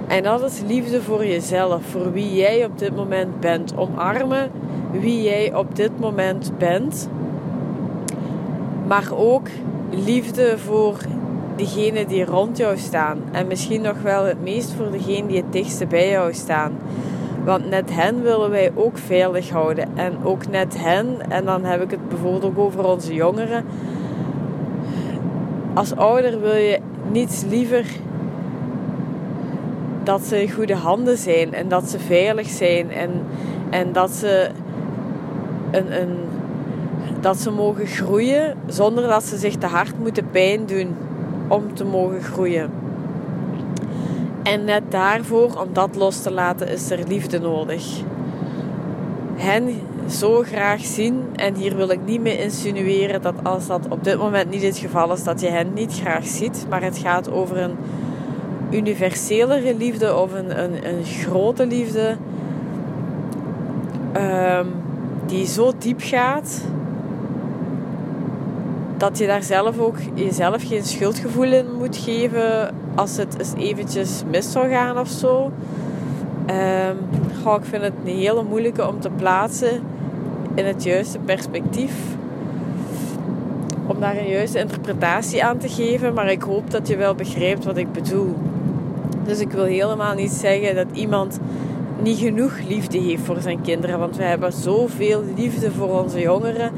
En 0.09 0.23
dat 0.23 0.43
is 0.43 0.63
liefde 0.67 1.03
voor 1.03 1.27
jezelf, 1.27 1.83
voor 1.85 2.13
wie 2.13 2.35
jij 2.35 2.65
op 2.65 2.79
dit 2.79 2.97
moment 2.97 3.41
bent. 3.41 3.77
Omarmen 3.77 4.51
wie 4.91 5.23
jij 5.23 5.55
op 5.55 5.77
dit 5.77 6.01
moment 6.01 6.59
bent. 6.59 7.09
Maar 8.87 9.09
ook 9.17 9.49
liefde 9.91 10.59
voor 10.59 10.97
degenen 11.57 12.09
die 12.09 12.25
rond 12.25 12.57
jou 12.57 12.79
staan. 12.79 13.19
En 13.33 13.47
misschien 13.47 13.83
nog 13.83 14.03
wel 14.03 14.25
het 14.25 14.43
meest 14.43 14.73
voor 14.73 14.91
degenen 14.91 15.27
die 15.27 15.37
het 15.37 15.53
dichtste 15.53 15.87
bij 15.87 16.11
jou 16.11 16.35
staan. 16.35 16.73
Want 17.45 17.71
net 17.71 17.95
hen 17.95 18.23
willen 18.23 18.51
wij 18.51 18.73
ook 18.75 18.99
veilig 18.99 19.51
houden. 19.51 19.89
En 19.95 20.13
ook 20.23 20.49
net 20.49 20.79
hen, 20.79 21.31
en 21.31 21.45
dan 21.45 21.65
heb 21.65 21.83
ik 21.83 21.91
het 21.91 22.09
bijvoorbeeld 22.09 22.45
ook 22.45 22.59
over 22.59 22.85
onze 22.85 23.15
jongeren. 23.15 23.65
Als 25.75 25.97
ouder 25.97 26.41
wil 26.41 26.57
je 26.57 26.79
niets 27.11 27.45
liever 27.49 27.87
dat 30.05 30.23
ze 30.23 30.43
in 30.43 30.53
goede 30.53 30.75
handen 30.75 31.19
zijn 31.19 31.55
en 31.55 31.69
dat 31.69 31.91
ze 31.91 31.99
veilig 31.99 32.49
zijn 32.49 32.91
en, 32.91 33.11
en 33.71 33.93
dat 33.93 34.11
ze 34.11 34.49
een, 35.71 36.01
een, 36.01 36.17
dat 37.21 37.41
ze 37.41 37.51
mogen 37.51 37.87
groeien 37.87 38.57
zonder 38.67 39.09
dat 39.09 39.25
ze 39.25 39.37
zich 39.37 39.57
te 39.57 39.67
hard 39.67 39.99
moeten 39.99 40.31
pijn 40.31 40.67
doen 40.67 40.97
om 41.49 41.75
te 41.75 41.85
mogen 41.85 42.23
groeien. 42.23 42.71
En 44.43 44.65
net 44.65 44.83
daarvoor, 44.89 45.61
om 45.61 45.73
dat 45.73 45.97
los 45.97 46.23
te 46.23 46.31
laten, 46.31 46.69
is 46.69 46.91
er 46.91 47.09
liefde 47.09 47.39
nodig. 47.39 48.01
Hen 49.35 49.81
zo 50.09 50.43
graag 50.43 50.85
zien, 50.85 51.23
en 51.35 51.55
hier 51.55 51.77
wil 51.77 51.91
ik 51.91 52.01
niet 52.05 52.21
mee 52.21 52.39
insinueren 52.39 53.23
dat 53.23 53.35
als 53.43 53.67
dat 53.67 53.87
op 53.89 54.05
dit 54.05 54.19
moment 54.19 54.51
niet 54.51 54.63
het 54.63 54.79
geval 54.79 55.13
is, 55.13 55.25
dat 55.25 55.41
je 55.41 55.49
hen 55.49 55.73
niet 55.75 55.93
graag 55.93 56.27
ziet, 56.27 56.67
maar 56.69 56.83
het 56.83 56.99
gaat 56.99 57.31
over 57.31 57.57
een 57.57 57.77
universelere 58.75 59.75
liefde 59.75 60.17
of 60.17 60.33
een, 60.33 60.63
een, 60.63 60.89
een 60.89 61.05
grote 61.05 61.67
liefde 61.67 62.17
um, 64.17 64.67
die 65.27 65.47
zo 65.47 65.73
diep 65.79 66.01
gaat 66.01 66.61
dat 68.97 69.19
je 69.19 69.27
daar 69.27 69.43
zelf 69.43 69.79
ook 69.79 69.97
jezelf 70.15 70.69
geen 70.69 70.85
schuldgevoel 70.85 71.53
in 71.53 71.67
moet 71.79 71.97
geven 71.97 72.75
als 72.95 73.17
het 73.17 73.39
eens 73.39 73.53
eventjes 73.57 74.23
mis 74.31 74.53
zou 74.53 74.69
gaan 74.69 74.99
of 74.99 75.09
zo. 75.09 75.53
Um, 76.51 76.99
ik 77.45 77.65
vind 77.65 77.83
het 77.83 77.93
een 78.05 78.17
hele 78.17 78.43
moeilijke 78.43 78.89
om 78.89 79.01
te 79.01 79.11
plaatsen 79.11 79.83
in 80.55 80.65
het 80.65 80.83
juiste 80.83 81.19
perspectief. 81.19 81.93
Om 83.87 84.01
daar 84.01 84.17
een 84.17 84.29
juiste 84.29 84.59
interpretatie 84.59 85.45
aan 85.45 85.59
te 85.59 85.69
geven, 85.69 86.15
maar 86.15 86.31
ik 86.31 86.43
hoop 86.43 86.71
dat 86.71 86.89
je 86.89 86.97
wel 86.97 87.15
begrijpt 87.15 87.65
wat 87.65 87.77
ik 87.77 87.93
bedoel. 87.93 88.37
Dus 89.27 89.41
ik 89.41 89.51
wil 89.51 89.65
helemaal 89.65 90.15
niet 90.15 90.31
zeggen 90.31 90.75
dat 90.75 90.87
iemand 90.93 91.39
niet 92.03 92.19
genoeg 92.19 92.59
liefde 92.69 92.99
heeft 92.99 93.23
voor 93.23 93.41
zijn 93.41 93.61
kinderen, 93.61 93.99
want 93.99 94.17
we 94.17 94.23
hebben 94.23 94.53
zoveel 94.53 95.23
liefde 95.37 95.71
voor 95.71 96.03
onze 96.03 96.21
jongeren 96.21 96.73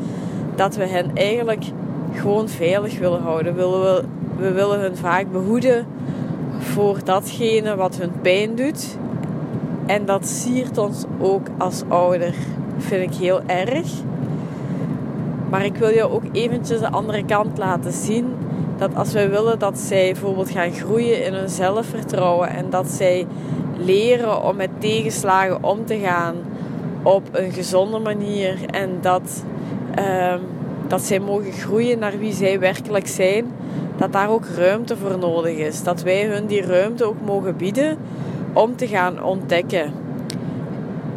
dat 0.54 0.76
we 0.76 0.86
hen 0.86 1.10
eigenlijk 1.14 1.64
gewoon 2.12 2.48
veilig 2.48 2.98
willen 2.98 3.22
houden. 3.22 3.54
We 3.54 3.60
willen, 3.60 4.08
we 4.36 4.52
willen 4.52 4.80
hun 4.80 4.96
vaak 4.96 5.32
behoeden 5.32 5.86
voor 6.58 7.04
datgene 7.04 7.76
wat 7.76 7.96
hun 7.96 8.12
pijn 8.20 8.54
doet. 8.54 8.96
En 9.86 10.04
dat 10.04 10.26
siert 10.26 10.78
ons 10.78 11.04
ook 11.20 11.46
als 11.58 11.82
ouder. 11.88 12.34
Vind 12.78 13.12
ik 13.12 13.18
heel 13.18 13.40
erg. 13.46 13.92
Maar 15.50 15.64
ik 15.64 15.76
wil 15.76 15.88
je 15.88 16.10
ook 16.10 16.22
eventjes 16.32 16.80
de 16.80 16.90
andere 16.90 17.24
kant 17.24 17.58
laten 17.58 17.92
zien. 17.92 18.26
Dat 18.78 18.94
als 18.94 19.12
wij 19.12 19.30
willen 19.30 19.58
dat 19.58 19.78
zij 19.78 20.12
bijvoorbeeld 20.12 20.50
gaan 20.50 20.72
groeien 20.72 21.24
in 21.24 21.34
hun 21.34 21.48
zelfvertrouwen. 21.48 22.48
En 22.48 22.70
dat 22.70 22.86
zij 22.86 23.26
leren 23.76 24.42
om 24.42 24.56
met 24.56 24.70
tegenslagen 24.78 25.62
om 25.64 25.84
te 25.84 25.98
gaan 25.98 26.34
op 27.02 27.22
een 27.32 27.52
gezonde 27.52 27.98
manier. 27.98 28.58
En 28.70 28.98
dat 29.00 29.44
um, 29.98 30.40
dat 30.88 31.02
zij 31.02 31.18
mogen 31.18 31.52
groeien 31.52 31.98
naar 31.98 32.18
wie 32.18 32.32
zij 32.32 32.58
werkelijk 32.58 33.06
zijn, 33.06 33.46
dat 33.96 34.12
daar 34.12 34.30
ook 34.30 34.46
ruimte 34.56 34.96
voor 34.96 35.18
nodig 35.18 35.56
is. 35.56 35.82
Dat 35.82 36.02
wij 36.02 36.24
hun 36.24 36.46
die 36.46 36.62
ruimte 36.62 37.04
ook 37.04 37.20
mogen 37.24 37.56
bieden 37.56 37.98
om 38.52 38.76
te 38.76 38.86
gaan 38.86 39.22
ontdekken. 39.22 39.92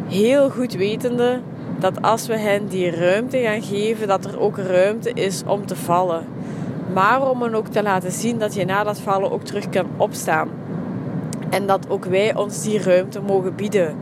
Heel 0.06 0.50
goed 0.50 0.72
wetende 0.72 1.40
dat 1.78 2.02
als 2.02 2.26
we 2.26 2.38
hen 2.38 2.66
die 2.68 2.90
ruimte 2.90 3.38
gaan 3.38 3.62
geven, 3.62 4.08
dat 4.08 4.24
er 4.24 4.40
ook 4.40 4.58
ruimte 4.58 5.12
is 5.12 5.42
om 5.46 5.66
te 5.66 5.76
vallen. 5.76 6.24
Maar 6.92 7.30
om 7.30 7.42
hen 7.42 7.54
ook 7.54 7.66
te 7.66 7.82
laten 7.82 8.12
zien 8.12 8.38
dat 8.38 8.54
je 8.54 8.64
na 8.64 8.84
dat 8.84 9.00
vallen 9.00 9.32
ook 9.32 9.42
terug 9.42 9.68
kan 9.68 9.86
opstaan. 9.96 10.48
En 11.50 11.66
dat 11.66 11.86
ook 11.88 12.04
wij 12.04 12.34
ons 12.34 12.62
die 12.62 12.82
ruimte 12.82 13.20
mogen 13.20 13.54
bieden 13.54 13.96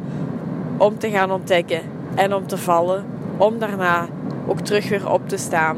om 0.77 0.99
te 0.99 1.11
gaan 1.11 1.31
ontdekken 1.31 1.81
en 2.15 2.35
om 2.35 2.47
te 2.47 2.59
vallen, 2.59 3.05
om 3.37 3.59
daarna 3.59 4.07
ook 4.47 4.61
terug 4.61 4.89
weer 4.89 5.11
op 5.11 5.29
te 5.29 5.37
staan 5.37 5.77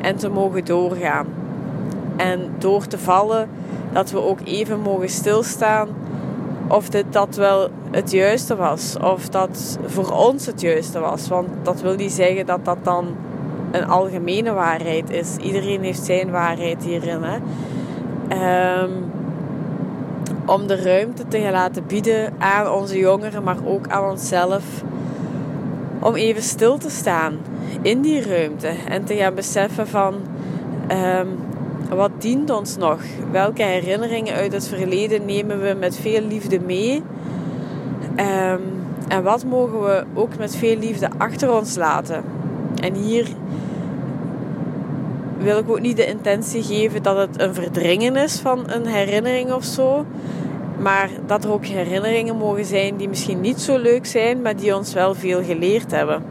en 0.00 0.16
te 0.16 0.28
mogen 0.28 0.64
doorgaan. 0.64 1.26
En 2.16 2.50
door 2.58 2.86
te 2.86 2.98
vallen, 2.98 3.48
dat 3.92 4.10
we 4.10 4.20
ook 4.20 4.38
even 4.44 4.80
mogen 4.80 5.08
stilstaan 5.08 5.88
of 6.68 6.88
dit 6.88 7.04
dat 7.10 7.36
wel 7.36 7.68
het 7.90 8.10
juiste 8.10 8.56
was. 8.56 8.96
Of 9.02 9.28
dat 9.28 9.78
voor 9.86 10.10
ons 10.10 10.46
het 10.46 10.60
juiste 10.60 11.00
was. 11.00 11.28
Want 11.28 11.48
dat 11.62 11.80
wil 11.80 11.94
niet 11.94 12.12
zeggen 12.12 12.46
dat 12.46 12.64
dat 12.64 12.78
dan 12.82 13.06
een 13.72 13.86
algemene 13.86 14.52
waarheid 14.52 15.10
is. 15.10 15.36
Iedereen 15.36 15.82
heeft 15.82 16.04
zijn 16.04 16.30
waarheid 16.30 16.84
hierin. 16.84 17.22
Hè? 17.22 17.38
Ehm, 18.28 18.90
om 20.46 20.66
de 20.66 20.82
ruimte 20.82 21.28
te 21.28 21.48
laten 21.52 21.86
bieden 21.86 22.32
aan 22.38 22.70
onze 22.70 22.98
jongeren, 22.98 23.42
maar 23.42 23.58
ook 23.64 23.88
aan 23.88 24.10
onszelf. 24.10 24.64
Om 26.00 26.14
even 26.14 26.42
stil 26.42 26.78
te 26.78 26.90
staan 26.90 27.38
in 27.82 28.00
die 28.00 28.28
ruimte 28.28 28.72
en 28.88 29.04
te 29.04 29.14
gaan 29.14 29.34
beseffen 29.34 29.88
van 29.88 30.14
ehm, 30.86 31.26
wat 31.96 32.10
dient 32.18 32.50
ons 32.50 32.76
nog? 32.76 33.00
Welke 33.30 33.62
herinneringen 33.62 34.34
uit 34.34 34.52
het 34.52 34.68
verleden 34.68 35.24
nemen 35.24 35.60
we 35.60 35.76
met 35.78 35.96
veel 35.96 36.20
liefde 36.20 36.60
mee? 36.60 37.02
Um, 38.16 38.60
en 39.08 39.22
wat 39.22 39.44
mogen 39.44 39.80
we 39.80 40.04
ook 40.14 40.38
met 40.38 40.56
veel 40.56 40.76
liefde 40.76 41.08
achter 41.18 41.52
ons 41.52 41.76
laten? 41.76 42.24
En 42.80 42.94
hier 42.94 43.26
wil 45.42 45.58
ik 45.58 45.70
ook 45.70 45.80
niet 45.80 45.96
de 45.96 46.06
intentie 46.06 46.62
geven 46.62 47.02
dat 47.02 47.16
het 47.16 47.40
een 47.40 47.54
verdringen 47.54 48.16
is 48.16 48.40
van 48.40 48.70
een 48.70 48.86
herinnering 48.86 49.52
of 49.52 49.64
zo. 49.64 50.06
Maar 50.78 51.10
dat 51.26 51.44
er 51.44 51.52
ook 51.52 51.66
herinneringen 51.66 52.36
mogen 52.36 52.64
zijn 52.64 52.96
die 52.96 53.08
misschien 53.08 53.40
niet 53.40 53.60
zo 53.60 53.78
leuk 53.78 54.06
zijn, 54.06 54.42
maar 54.42 54.56
die 54.56 54.76
ons 54.76 54.92
wel 54.92 55.14
veel 55.14 55.42
geleerd 55.42 55.90
hebben. 55.90 56.22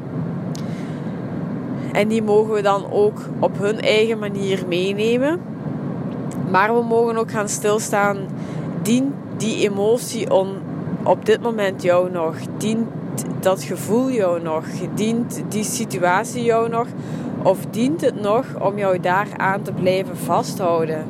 En 1.91 2.07
die 2.07 2.23
mogen 2.23 2.53
we 2.53 2.61
dan 2.61 2.91
ook 2.91 3.19
op 3.39 3.57
hun 3.59 3.81
eigen 3.81 4.19
manier 4.19 4.63
meenemen. 4.67 5.41
Maar 6.51 6.75
we 6.75 6.83
mogen 6.83 7.17
ook 7.17 7.31
gaan 7.31 7.49
stilstaan. 7.49 8.17
Dient 8.81 9.13
die 9.37 9.69
emotie 9.69 10.31
on, 10.31 10.47
op 11.03 11.25
dit 11.25 11.41
moment 11.41 11.81
jou 11.81 12.11
nog? 12.11 12.35
Dient 12.57 12.87
dat 13.39 13.63
gevoel 13.63 14.11
jou 14.11 14.41
nog? 14.41 14.65
Dient 14.93 15.43
die 15.49 15.63
situatie 15.63 16.43
jou 16.43 16.69
nog? 16.69 16.87
Of 17.43 17.65
dient 17.69 18.01
het 18.01 18.21
nog 18.21 18.45
om 18.59 18.77
jou 18.77 18.99
daar 18.99 19.27
aan 19.37 19.61
te 19.61 19.71
blijven 19.71 20.17
vasthouden? 20.17 21.05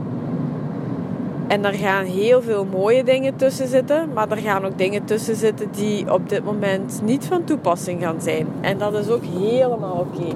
En 1.47 1.65
er 1.65 1.73
gaan 1.73 2.05
heel 2.05 2.41
veel 2.41 2.65
mooie 2.65 3.03
dingen 3.03 3.35
tussen 3.35 3.67
zitten, 3.67 4.09
maar 4.13 4.31
er 4.31 4.37
gaan 4.37 4.65
ook 4.65 4.77
dingen 4.77 5.05
tussen 5.05 5.35
zitten 5.35 5.67
die 5.71 6.13
op 6.13 6.29
dit 6.29 6.43
moment 6.43 7.01
niet 7.03 7.25
van 7.25 7.43
toepassing 7.43 8.01
gaan 8.01 8.21
zijn. 8.21 8.47
En 8.61 8.77
dat 8.77 8.93
is 8.93 9.09
ook 9.09 9.23
helemaal 9.23 10.07
oké. 10.09 10.35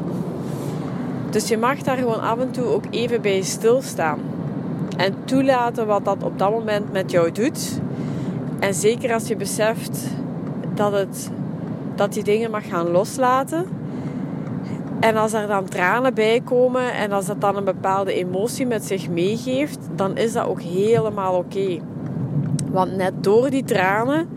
Dus 1.29 1.47
je 1.47 1.57
mag 1.57 1.77
daar 1.77 1.97
gewoon 1.97 2.21
af 2.21 2.39
en 2.39 2.51
toe 2.51 2.65
ook 2.65 2.83
even 2.89 3.21
bij 3.21 3.41
stilstaan. 3.41 4.19
En 4.97 5.15
toelaten 5.25 5.87
wat 5.87 6.05
dat 6.05 6.23
op 6.23 6.39
dat 6.39 6.51
moment 6.51 6.91
met 6.91 7.11
jou 7.11 7.31
doet. 7.31 7.79
En 8.59 8.73
zeker 8.73 9.13
als 9.13 9.27
je 9.27 9.35
beseft 9.35 10.07
dat, 10.73 10.91
het, 10.91 11.31
dat 11.95 12.15
je 12.15 12.23
dingen 12.23 12.51
mag 12.51 12.67
gaan 12.67 12.91
loslaten. 12.91 13.65
En 14.99 15.15
als 15.15 15.33
er 15.33 15.47
dan 15.47 15.65
tranen 15.65 16.13
bij 16.13 16.41
komen 16.41 16.93
en 16.93 17.11
als 17.11 17.25
dat 17.25 17.41
dan 17.41 17.57
een 17.57 17.63
bepaalde 17.63 18.13
emotie 18.13 18.65
met 18.65 18.85
zich 18.85 19.09
meegeeft, 19.09 19.79
dan 19.95 20.17
is 20.17 20.33
dat 20.33 20.45
ook 20.45 20.61
helemaal 20.61 21.35
oké. 21.35 21.77
Want 22.71 22.95
net 22.95 23.13
door 23.23 23.49
die 23.49 23.63
tranen 23.63 24.27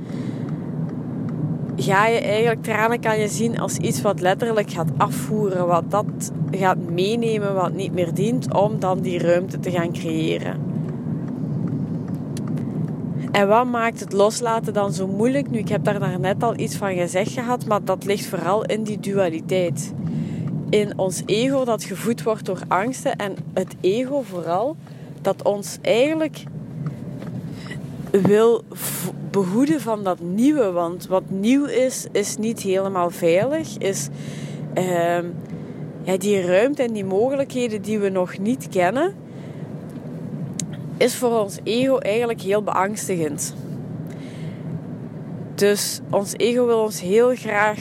ga 1.76 2.06
je 2.06 2.18
eigenlijk, 2.18 2.62
tranen 2.62 3.00
kan 3.00 3.18
je 3.18 3.28
zien 3.28 3.60
als 3.60 3.76
iets 3.76 4.02
wat 4.02 4.20
letterlijk 4.20 4.70
gaat 4.70 4.90
afvoeren, 4.96 5.66
wat 5.66 5.90
dat 5.90 6.32
gaat 6.50 6.78
meenemen 6.90 7.54
wat 7.54 7.72
niet 7.72 7.92
meer 7.92 8.14
dient, 8.14 8.54
om 8.54 8.78
dan 8.78 9.00
die 9.00 9.18
ruimte 9.18 9.60
te 9.60 9.70
gaan 9.70 9.92
creëren. 9.92 10.68
En 13.32 13.48
wat 13.48 13.66
maakt 13.66 14.00
het 14.00 14.12
loslaten 14.12 14.72
dan 14.72 14.92
zo 14.92 15.06
moeilijk? 15.06 15.50
Nu, 15.50 15.58
ik 15.58 15.68
heb 15.68 15.84
daar 15.84 16.20
net 16.20 16.42
al 16.42 16.58
iets 16.58 16.76
van 16.76 16.94
gezegd 16.94 17.32
gehad, 17.32 17.66
maar 17.66 17.84
dat 17.84 18.04
ligt 18.04 18.26
vooral 18.26 18.64
in 18.64 18.82
die 18.82 19.00
dualiteit. 19.00 19.92
In 20.70 20.98
ons 20.98 21.22
ego 21.26 21.64
dat 21.64 21.84
gevoed 21.84 22.22
wordt 22.22 22.44
door 22.44 22.60
angsten 22.68 23.16
en 23.16 23.36
het 23.52 23.76
ego 23.80 24.22
vooral 24.22 24.76
dat 25.20 25.42
ons 25.42 25.78
eigenlijk 25.82 26.42
wil 28.10 28.64
behoeden 29.30 29.80
van 29.80 30.04
dat 30.04 30.20
nieuwe. 30.20 30.70
Want 30.70 31.06
wat 31.06 31.30
nieuw 31.30 31.64
is, 31.64 32.06
is 32.12 32.36
niet 32.36 32.60
helemaal 32.60 33.10
veilig. 33.10 33.78
Is 33.78 34.08
uh, 34.74 35.18
ja, 36.02 36.16
die 36.18 36.40
ruimte 36.40 36.82
en 36.82 36.92
die 36.92 37.04
mogelijkheden 37.04 37.82
die 37.82 37.98
we 37.98 38.08
nog 38.08 38.38
niet 38.38 38.68
kennen, 38.68 39.14
is 40.96 41.16
voor 41.16 41.40
ons 41.40 41.58
ego 41.62 41.98
eigenlijk 41.98 42.40
heel 42.40 42.62
beangstigend. 42.62 43.54
Dus 45.54 46.00
ons 46.10 46.32
ego 46.36 46.66
wil 46.66 46.82
ons 46.82 47.00
heel 47.00 47.34
graag 47.34 47.78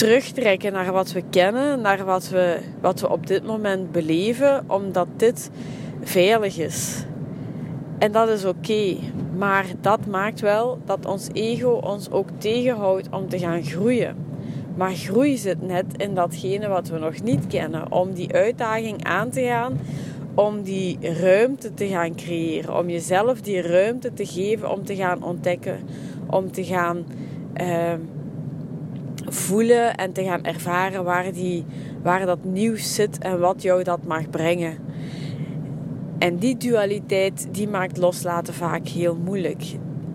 terugtrekken 0.00 0.72
naar 0.72 0.92
wat 0.92 1.12
we 1.12 1.22
kennen, 1.30 1.80
naar 1.80 2.04
wat 2.04 2.28
we, 2.28 2.58
wat 2.80 3.00
we 3.00 3.10
op 3.10 3.26
dit 3.26 3.46
moment 3.46 3.92
beleven, 3.92 4.64
omdat 4.66 5.06
dit 5.16 5.50
veilig 6.02 6.58
is. 6.58 7.04
En 7.98 8.12
dat 8.12 8.28
is 8.28 8.44
oké. 8.44 8.96
Maar 9.36 9.66
dat 9.80 10.06
maakt 10.06 10.40
wel 10.40 10.78
dat 10.84 11.06
ons 11.06 11.28
ego 11.32 11.70
ons 11.70 12.10
ook 12.10 12.28
tegenhoudt 12.38 13.08
om 13.10 13.28
te 13.28 13.38
gaan 13.38 13.62
groeien. 13.62 14.16
Maar 14.76 14.92
groei 14.92 15.36
zit 15.36 15.62
net 15.62 15.84
in 15.96 16.14
datgene 16.14 16.68
wat 16.68 16.88
we 16.88 16.98
nog 16.98 17.22
niet 17.22 17.46
kennen. 17.46 17.92
Om 17.92 18.12
die 18.12 18.32
uitdaging 18.32 19.04
aan 19.04 19.30
te 19.30 19.42
gaan. 19.42 19.78
Om 20.34 20.62
die 20.62 20.98
ruimte 21.00 21.74
te 21.74 21.86
gaan 21.86 22.14
creëren. 22.14 22.78
Om 22.78 22.88
jezelf 22.88 23.40
die 23.40 23.60
ruimte 23.60 24.12
te 24.12 24.26
geven 24.26 24.70
om 24.70 24.84
te 24.84 24.96
gaan 24.96 25.22
ontdekken. 25.22 25.78
Om 26.26 26.52
te 26.52 26.64
gaan 26.64 27.04
uh, 27.60 27.92
voelen 29.34 29.96
en 29.96 30.12
te 30.12 30.24
gaan 30.24 30.44
ervaren 30.44 31.04
waar, 31.04 31.32
die, 31.32 31.64
waar 32.02 32.26
dat 32.26 32.44
nieuws 32.44 32.94
zit 32.94 33.18
en 33.18 33.40
wat 33.40 33.62
jou 33.62 33.82
dat 33.82 34.04
mag 34.04 34.30
brengen. 34.30 34.78
En 36.18 36.36
die 36.36 36.56
dualiteit, 36.56 37.48
die 37.50 37.68
maakt 37.68 37.96
loslaten 37.96 38.54
vaak 38.54 38.88
heel 38.88 39.16
moeilijk. 39.16 39.64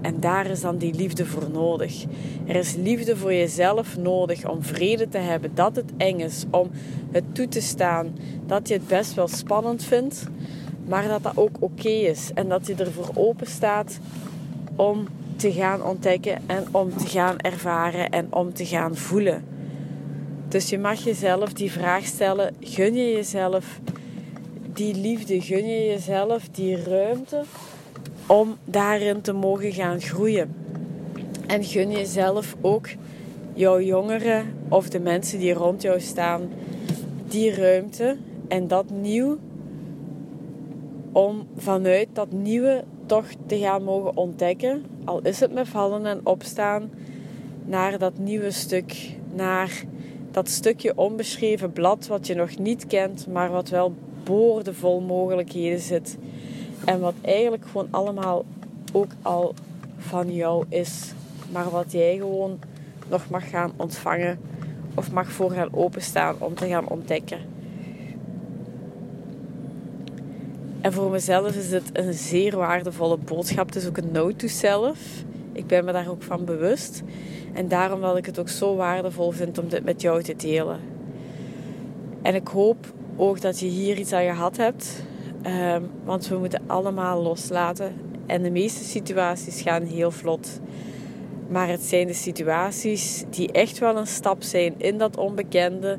En 0.01 0.19
daar 0.19 0.45
is 0.45 0.61
dan 0.61 0.77
die 0.77 0.93
liefde 0.93 1.25
voor 1.25 1.49
nodig. 1.51 2.05
Er 2.45 2.55
is 2.55 2.75
liefde 2.75 3.17
voor 3.17 3.33
jezelf 3.33 3.97
nodig 3.97 4.49
om 4.49 4.63
vrede 4.63 5.07
te 5.07 5.17
hebben 5.17 5.51
dat 5.53 5.75
het 5.75 5.91
eng 5.97 6.19
is, 6.19 6.45
om 6.49 6.69
het 7.11 7.23
toe 7.35 7.47
te 7.47 7.61
staan 7.61 8.15
dat 8.45 8.67
je 8.67 8.73
het 8.73 8.87
best 8.87 9.13
wel 9.13 9.27
spannend 9.27 9.83
vindt, 9.83 10.23
maar 10.87 11.07
dat 11.07 11.23
dat 11.23 11.37
ook 11.37 11.55
oké 11.59 11.89
is 11.89 12.31
en 12.33 12.49
dat 12.49 12.67
je 12.67 12.75
ervoor 12.75 13.09
open 13.13 13.47
staat 13.47 13.99
om 14.75 15.07
te 15.35 15.51
gaan 15.51 15.83
ontdekken 15.83 16.37
en 16.45 16.65
om 16.71 16.97
te 16.97 17.07
gaan 17.07 17.37
ervaren 17.37 18.09
en 18.09 18.27
om 18.29 18.53
te 18.53 18.65
gaan 18.65 18.95
voelen. 18.95 19.43
Dus 20.47 20.69
je 20.69 20.79
mag 20.79 21.03
jezelf 21.03 21.53
die 21.53 21.71
vraag 21.71 22.05
stellen: 22.05 22.55
gun 22.59 22.95
je 22.95 23.11
jezelf 23.11 23.79
die 24.73 24.95
liefde, 24.95 25.41
gun 25.41 25.67
je 25.67 25.85
jezelf 25.85 26.49
die 26.51 26.83
ruimte 26.83 27.43
om 28.25 28.55
daarin 28.65 29.21
te 29.21 29.33
mogen 29.33 29.71
gaan 29.71 30.01
groeien. 30.01 30.55
En 31.47 31.63
gun 31.63 31.91
jezelf 31.91 32.55
ook 32.61 32.87
jouw 33.53 33.81
jongeren 33.81 34.53
of 34.69 34.89
de 34.89 34.99
mensen 34.99 35.39
die 35.39 35.53
rond 35.53 35.81
jou 35.81 35.99
staan 35.99 36.41
die 37.27 37.55
ruimte 37.55 38.17
en 38.47 38.67
dat 38.67 38.89
nieuw 38.89 39.37
om 41.11 41.47
vanuit 41.57 42.07
dat 42.13 42.31
nieuwe 42.31 42.83
toch 43.05 43.25
te 43.45 43.57
gaan 43.57 43.83
mogen 43.83 44.17
ontdekken, 44.17 44.83
al 45.05 45.19
is 45.21 45.39
het 45.39 45.53
met 45.53 45.67
vallen 45.67 46.05
en 46.05 46.19
opstaan, 46.23 46.89
naar 47.65 47.97
dat 47.97 48.17
nieuwe 48.17 48.51
stuk, 48.51 49.15
naar 49.33 49.83
dat 50.31 50.49
stukje 50.49 50.97
onbeschreven 50.97 51.71
blad 51.71 52.07
wat 52.07 52.27
je 52.27 52.35
nog 52.35 52.57
niet 52.57 52.87
kent, 52.87 53.27
maar 53.27 53.51
wat 53.51 53.69
wel 53.69 53.93
boordevol 54.23 55.01
mogelijkheden 55.01 55.79
zit. 55.79 56.17
En 56.85 56.99
wat 56.99 57.13
eigenlijk 57.21 57.65
gewoon 57.65 57.87
allemaal 57.91 58.45
ook 58.93 59.11
al 59.21 59.53
van 59.97 60.33
jou 60.33 60.65
is. 60.69 61.13
Maar 61.51 61.69
wat 61.69 61.91
jij 61.91 62.15
gewoon 62.15 62.59
nog 63.09 63.29
mag 63.29 63.49
gaan 63.49 63.71
ontvangen 63.75 64.39
of 64.95 65.11
mag 65.11 65.31
voor 65.31 65.51
gaan 65.51 65.73
openstaan 65.73 66.35
om 66.39 66.55
te 66.55 66.67
gaan 66.67 66.87
ontdekken. 66.87 67.54
En 70.85 70.93
voor 70.93 71.09
mezelf 71.09 71.55
is 71.55 71.69
dit 71.69 71.83
een 71.93 72.13
zeer 72.13 72.57
waardevolle 72.57 73.17
boodschap. 73.17 73.65
Het 73.65 73.75
is 73.75 73.87
ook 73.87 73.97
een 73.97 74.11
note 74.11 74.35
to 74.35 74.47
self. 74.47 74.99
Ik 75.51 75.67
ben 75.67 75.85
me 75.85 75.91
daar 75.91 76.09
ook 76.09 76.23
van 76.23 76.45
bewust. 76.45 77.03
En 77.53 77.67
daarom 77.67 78.01
dat 78.01 78.17
ik 78.17 78.25
het 78.25 78.39
ook 78.39 78.49
zo 78.49 78.75
waardevol 78.75 79.31
vind 79.31 79.57
om 79.57 79.69
dit 79.69 79.83
met 79.83 80.01
jou 80.01 80.23
te 80.23 80.35
delen. 80.35 80.79
En 82.21 82.35
ik 82.35 82.47
hoop 82.47 82.93
ook 83.15 83.41
dat 83.41 83.59
je 83.59 83.65
hier 83.65 83.97
iets 83.97 84.13
aan 84.13 84.23
gehad 84.23 84.57
hebt. 84.57 85.03
Um, 85.45 85.89
want 86.03 86.27
we 86.27 86.37
moeten 86.37 86.61
allemaal 86.67 87.21
loslaten. 87.21 87.93
En 88.25 88.43
de 88.43 88.51
meeste 88.51 88.83
situaties 88.83 89.61
gaan 89.61 89.83
heel 89.83 90.11
vlot. 90.11 90.59
Maar 91.47 91.67
het 91.67 91.81
zijn 91.81 92.07
de 92.07 92.13
situaties 92.13 93.23
die 93.29 93.51
echt 93.51 93.77
wel 93.77 93.97
een 93.97 94.07
stap 94.07 94.43
zijn 94.43 94.73
in 94.77 94.97
dat 94.97 95.17
onbekende. 95.17 95.97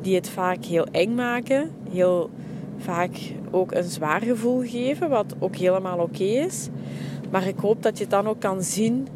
Die 0.00 0.14
het 0.14 0.28
vaak 0.28 0.64
heel 0.64 0.86
eng 0.86 1.14
maken. 1.14 1.70
Heel 1.90 2.30
vaak 2.78 3.16
ook 3.50 3.72
een 3.72 3.84
zwaar 3.84 4.22
gevoel 4.22 4.62
geven. 4.64 5.08
Wat 5.08 5.34
ook 5.38 5.56
helemaal 5.56 5.98
oké 5.98 6.24
is. 6.24 6.68
Maar 7.30 7.46
ik 7.46 7.58
hoop 7.58 7.82
dat 7.82 7.98
je 7.98 8.06
dan 8.06 8.26
ook 8.26 8.40
kan 8.40 8.62
zien 8.62 9.08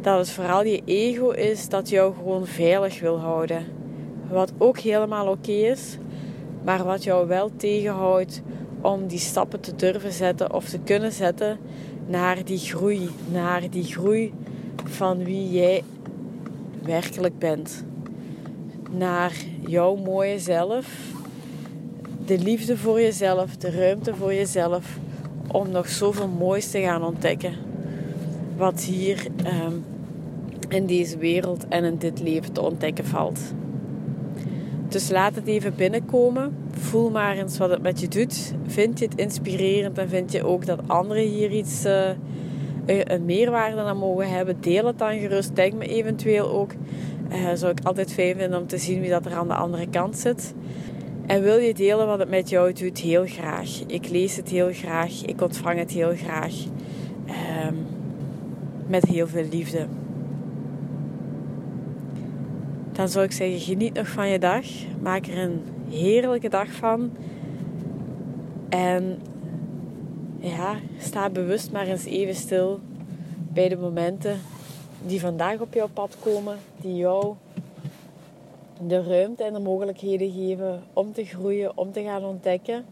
dat 0.00 0.18
het 0.18 0.30
vooral 0.30 0.64
je 0.64 0.82
ego 0.84 1.30
is 1.30 1.68
dat 1.68 1.88
jou 1.88 2.14
gewoon 2.14 2.46
veilig 2.46 3.00
wil 3.00 3.18
houden. 3.18 3.64
Wat 4.30 4.52
ook 4.58 4.78
helemaal 4.78 5.26
oké 5.26 5.52
is, 5.52 5.98
maar 6.64 6.84
wat 6.84 7.04
jou 7.04 7.28
wel 7.28 7.50
tegenhoudt 7.56 8.42
om 8.80 9.06
die 9.06 9.18
stappen 9.18 9.60
te 9.60 9.74
durven 9.76 10.12
zetten 10.12 10.52
of 10.52 10.68
te 10.68 10.78
kunnen 10.78 11.12
zetten 11.12 11.58
naar 12.06 12.44
die 12.44 12.58
groei, 12.58 13.08
naar 13.32 13.70
die 13.70 13.84
groei 13.84 14.32
van 14.84 15.24
wie 15.24 15.50
jij 15.50 15.82
werkelijk 16.82 17.38
bent. 17.38 17.84
Naar 18.90 19.32
jouw 19.66 19.96
mooie 19.96 20.38
zelf, 20.38 20.86
de 22.24 22.38
liefde 22.38 22.76
voor 22.76 23.00
jezelf, 23.00 23.56
de 23.56 23.70
ruimte 23.70 24.14
voor 24.14 24.34
jezelf 24.34 24.98
om 25.52 25.70
nog 25.70 25.88
zoveel 25.88 26.28
moois 26.28 26.70
te 26.70 26.80
gaan 26.80 27.04
ontdekken. 27.04 27.54
Wat 28.56 28.80
hier 28.80 29.26
um, 29.46 29.84
in 30.68 30.86
deze 30.86 31.18
wereld 31.18 31.68
en 31.68 31.84
in 31.84 31.96
dit 31.96 32.20
leven 32.20 32.52
te 32.52 32.60
ontdekken 32.60 33.04
valt. 33.04 33.40
Dus 34.88 35.10
laat 35.10 35.34
het 35.34 35.46
even 35.46 35.74
binnenkomen. 35.74 36.56
Voel 36.70 37.10
maar 37.10 37.36
eens 37.36 37.58
wat 37.58 37.70
het 37.70 37.82
met 37.82 38.00
je 38.00 38.08
doet. 38.08 38.54
Vind 38.66 38.98
je 38.98 39.04
het 39.04 39.14
inspirerend 39.14 39.98
en 39.98 40.08
vind 40.08 40.32
je 40.32 40.44
ook 40.44 40.66
dat 40.66 40.80
anderen 40.86 41.22
hier 41.22 41.50
iets, 41.50 41.84
uh, 41.84 42.08
een 42.86 43.24
meerwaarde 43.24 43.80
aan 43.80 43.96
mogen 43.96 44.30
hebben? 44.30 44.56
Deel 44.60 44.86
het 44.86 44.98
dan 44.98 45.18
gerust. 45.18 45.56
Denk 45.56 45.72
me 45.72 45.86
eventueel 45.86 46.50
ook. 46.50 46.72
Uh, 47.32 47.48
zou 47.54 47.72
ik 47.72 47.86
altijd 47.86 48.12
fijn 48.12 48.36
vinden 48.36 48.60
om 48.60 48.66
te 48.66 48.78
zien 48.78 49.00
wie 49.00 49.10
dat 49.10 49.26
er 49.26 49.34
aan 49.34 49.48
de 49.48 49.54
andere 49.54 49.86
kant 49.88 50.18
zit. 50.18 50.54
En 51.26 51.42
wil 51.42 51.58
je 51.58 51.74
delen 51.74 52.06
wat 52.06 52.18
het 52.18 52.28
met 52.28 52.48
jou 52.48 52.72
doet? 52.72 52.98
Heel 52.98 53.26
graag. 53.26 53.82
Ik 53.86 54.08
lees 54.08 54.36
het 54.36 54.48
heel 54.48 54.72
graag. 54.72 55.24
Ik 55.24 55.40
ontvang 55.40 55.78
het 55.78 55.90
heel 55.90 56.16
graag. 56.16 56.54
Um, 57.68 57.86
met 58.86 59.04
heel 59.04 59.26
veel 59.26 59.46
liefde. 59.50 59.86
Dan 62.92 63.08
zou 63.08 63.24
ik 63.24 63.32
zeggen, 63.32 63.60
geniet 63.60 63.94
nog 63.94 64.08
van 64.08 64.28
je 64.28 64.38
dag. 64.38 64.66
Maak 65.02 65.26
er 65.26 65.38
een 65.38 65.62
heerlijke 65.90 66.48
dag 66.48 66.72
van. 66.72 67.10
En 68.68 69.18
ja, 70.38 70.76
sta 70.98 71.30
bewust 71.30 71.72
maar 71.72 71.86
eens 71.86 72.04
even 72.04 72.34
stil 72.34 72.80
bij 73.52 73.68
de 73.68 73.76
momenten 73.76 74.38
die 75.06 75.20
vandaag 75.20 75.60
op 75.60 75.74
jouw 75.74 75.88
pad 75.88 76.16
komen, 76.20 76.58
die 76.76 76.94
jou 76.94 77.34
de 78.80 79.02
ruimte 79.02 79.44
en 79.44 79.52
de 79.52 79.58
mogelijkheden 79.58 80.32
geven 80.32 80.82
om 80.92 81.12
te 81.12 81.24
groeien, 81.24 81.76
om 81.76 81.92
te 81.92 82.02
gaan 82.02 82.24
ontdekken. 82.24 82.84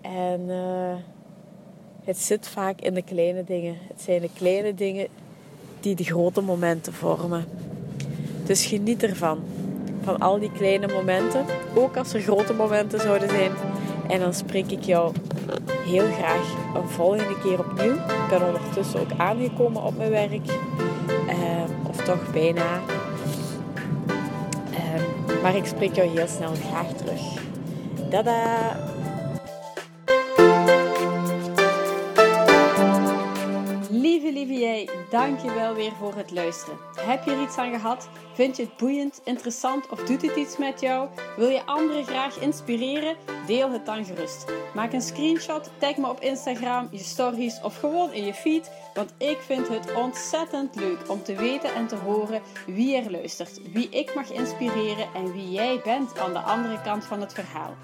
En 0.00 0.40
uh, 0.48 0.94
het 2.04 2.18
zit 2.18 2.48
vaak 2.48 2.80
in 2.80 2.94
de 2.94 3.02
kleine 3.02 3.44
dingen. 3.44 3.76
Het 3.88 4.02
zijn 4.02 4.20
de 4.20 4.30
kleine 4.34 4.74
dingen 4.74 5.06
die 5.80 5.94
de 5.94 6.04
grote 6.04 6.40
momenten 6.40 6.92
vormen. 6.92 7.44
Dus 8.46 8.66
geniet 8.66 9.02
ervan. 9.02 9.38
Van 10.02 10.18
al 10.18 10.38
die 10.38 10.52
kleine 10.52 10.86
momenten. 10.86 11.44
Ook 11.74 11.96
als 11.96 12.12
er 12.12 12.20
grote 12.20 12.52
momenten 12.52 13.00
zouden 13.00 13.28
zijn. 13.28 13.52
En 14.08 14.20
dan 14.20 14.34
spreek 14.34 14.70
ik 14.70 14.82
jou 14.82 15.14
heel 15.68 16.06
graag 16.12 16.54
een 16.74 16.88
volgende 16.88 17.38
keer 17.42 17.58
opnieuw. 17.58 17.94
Ik 17.94 18.26
ben 18.30 18.46
ondertussen 18.46 19.00
ook 19.00 19.10
aangekomen 19.16 19.82
op 19.82 19.96
mijn 19.96 20.10
werk. 20.10 20.46
Uh, 21.28 21.88
of 21.88 22.04
toch 22.04 22.32
bijna. 22.32 22.80
Maar 25.44 25.56
ik 25.56 25.66
spreek 25.66 25.94
jou 25.94 26.08
heel 26.08 26.26
snel 26.26 26.52
graag 26.54 26.92
terug. 26.92 27.20
Dada! 28.10 28.93
Jij, 35.14 35.28
dank 35.28 35.40
je 35.40 35.54
wel 35.54 35.74
weer 35.74 35.92
voor 35.92 36.14
het 36.14 36.30
luisteren. 36.30 36.78
Heb 37.00 37.24
je 37.24 37.30
er 37.30 37.42
iets 37.42 37.56
aan 37.56 37.72
gehad? 37.72 38.08
Vind 38.32 38.56
je 38.56 38.62
het 38.62 38.76
boeiend, 38.76 39.20
interessant 39.24 39.88
of 39.88 40.04
doet 40.04 40.22
het 40.22 40.36
iets 40.36 40.56
met 40.58 40.80
jou? 40.80 41.08
Wil 41.36 41.48
je 41.48 41.66
anderen 41.66 42.04
graag 42.04 42.40
inspireren? 42.40 43.16
Deel 43.46 43.70
het 43.70 43.86
dan 43.86 44.04
gerust. 44.04 44.44
Maak 44.74 44.92
een 44.92 45.00
screenshot, 45.00 45.70
tag 45.78 45.96
me 45.96 46.08
op 46.08 46.20
Instagram, 46.20 46.88
je 46.90 46.98
stories 46.98 47.60
of 47.62 47.78
gewoon 47.78 48.12
in 48.12 48.24
je 48.24 48.34
feed. 48.34 48.70
Want 48.94 49.14
ik 49.18 49.38
vind 49.40 49.68
het 49.68 49.94
ontzettend 49.94 50.74
leuk 50.74 51.10
om 51.10 51.22
te 51.22 51.34
weten 51.34 51.74
en 51.74 51.86
te 51.86 51.96
horen 51.96 52.42
wie 52.66 52.96
er 52.96 53.10
luistert, 53.10 53.72
wie 53.72 53.88
ik 53.88 54.14
mag 54.14 54.32
inspireren 54.32 55.06
en 55.14 55.32
wie 55.32 55.50
jij 55.50 55.80
bent 55.84 56.18
aan 56.18 56.32
de 56.32 56.38
andere 56.38 56.80
kant 56.82 57.04
van 57.04 57.20
het 57.20 57.32
verhaal. 57.32 57.74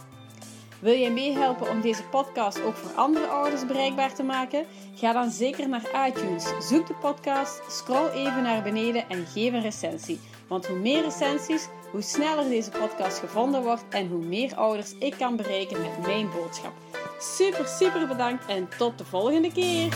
Wil 0.81 0.99
jij 0.99 1.11
meehelpen 1.11 1.71
om 1.71 1.81
deze 1.81 2.03
podcast 2.03 2.63
ook 2.63 2.77
voor 2.77 2.91
andere 2.91 3.27
ouders 3.27 3.67
bereikbaar 3.67 4.15
te 4.15 4.23
maken? 4.23 4.67
Ga 4.95 5.13
dan 5.13 5.31
zeker 5.31 5.69
naar 5.69 6.09
iTunes. 6.09 6.53
Zoek 6.69 6.87
de 6.87 6.95
podcast, 6.95 7.63
scroll 7.69 8.09
even 8.09 8.43
naar 8.43 8.63
beneden 8.63 9.09
en 9.09 9.27
geef 9.27 9.53
een 9.53 9.63
recensie. 9.63 10.21
Want 10.49 10.67
hoe 10.67 10.79
meer 10.79 11.03
recensies, 11.03 11.69
hoe 11.91 12.03
sneller 12.03 12.49
deze 12.49 12.71
podcast 12.71 13.19
gevonden 13.19 13.63
wordt 13.63 13.85
en 13.91 14.09
hoe 14.09 14.25
meer 14.25 14.55
ouders 14.55 14.95
ik 14.99 15.15
kan 15.19 15.37
bereiken 15.37 15.81
met 15.81 16.07
mijn 16.07 16.31
boodschap. 16.31 16.73
Super, 17.19 17.67
super 17.67 18.07
bedankt 18.07 18.47
en 18.47 18.69
tot 18.79 18.99
de 18.99 19.05
volgende 19.05 19.53
keer! 19.53 19.89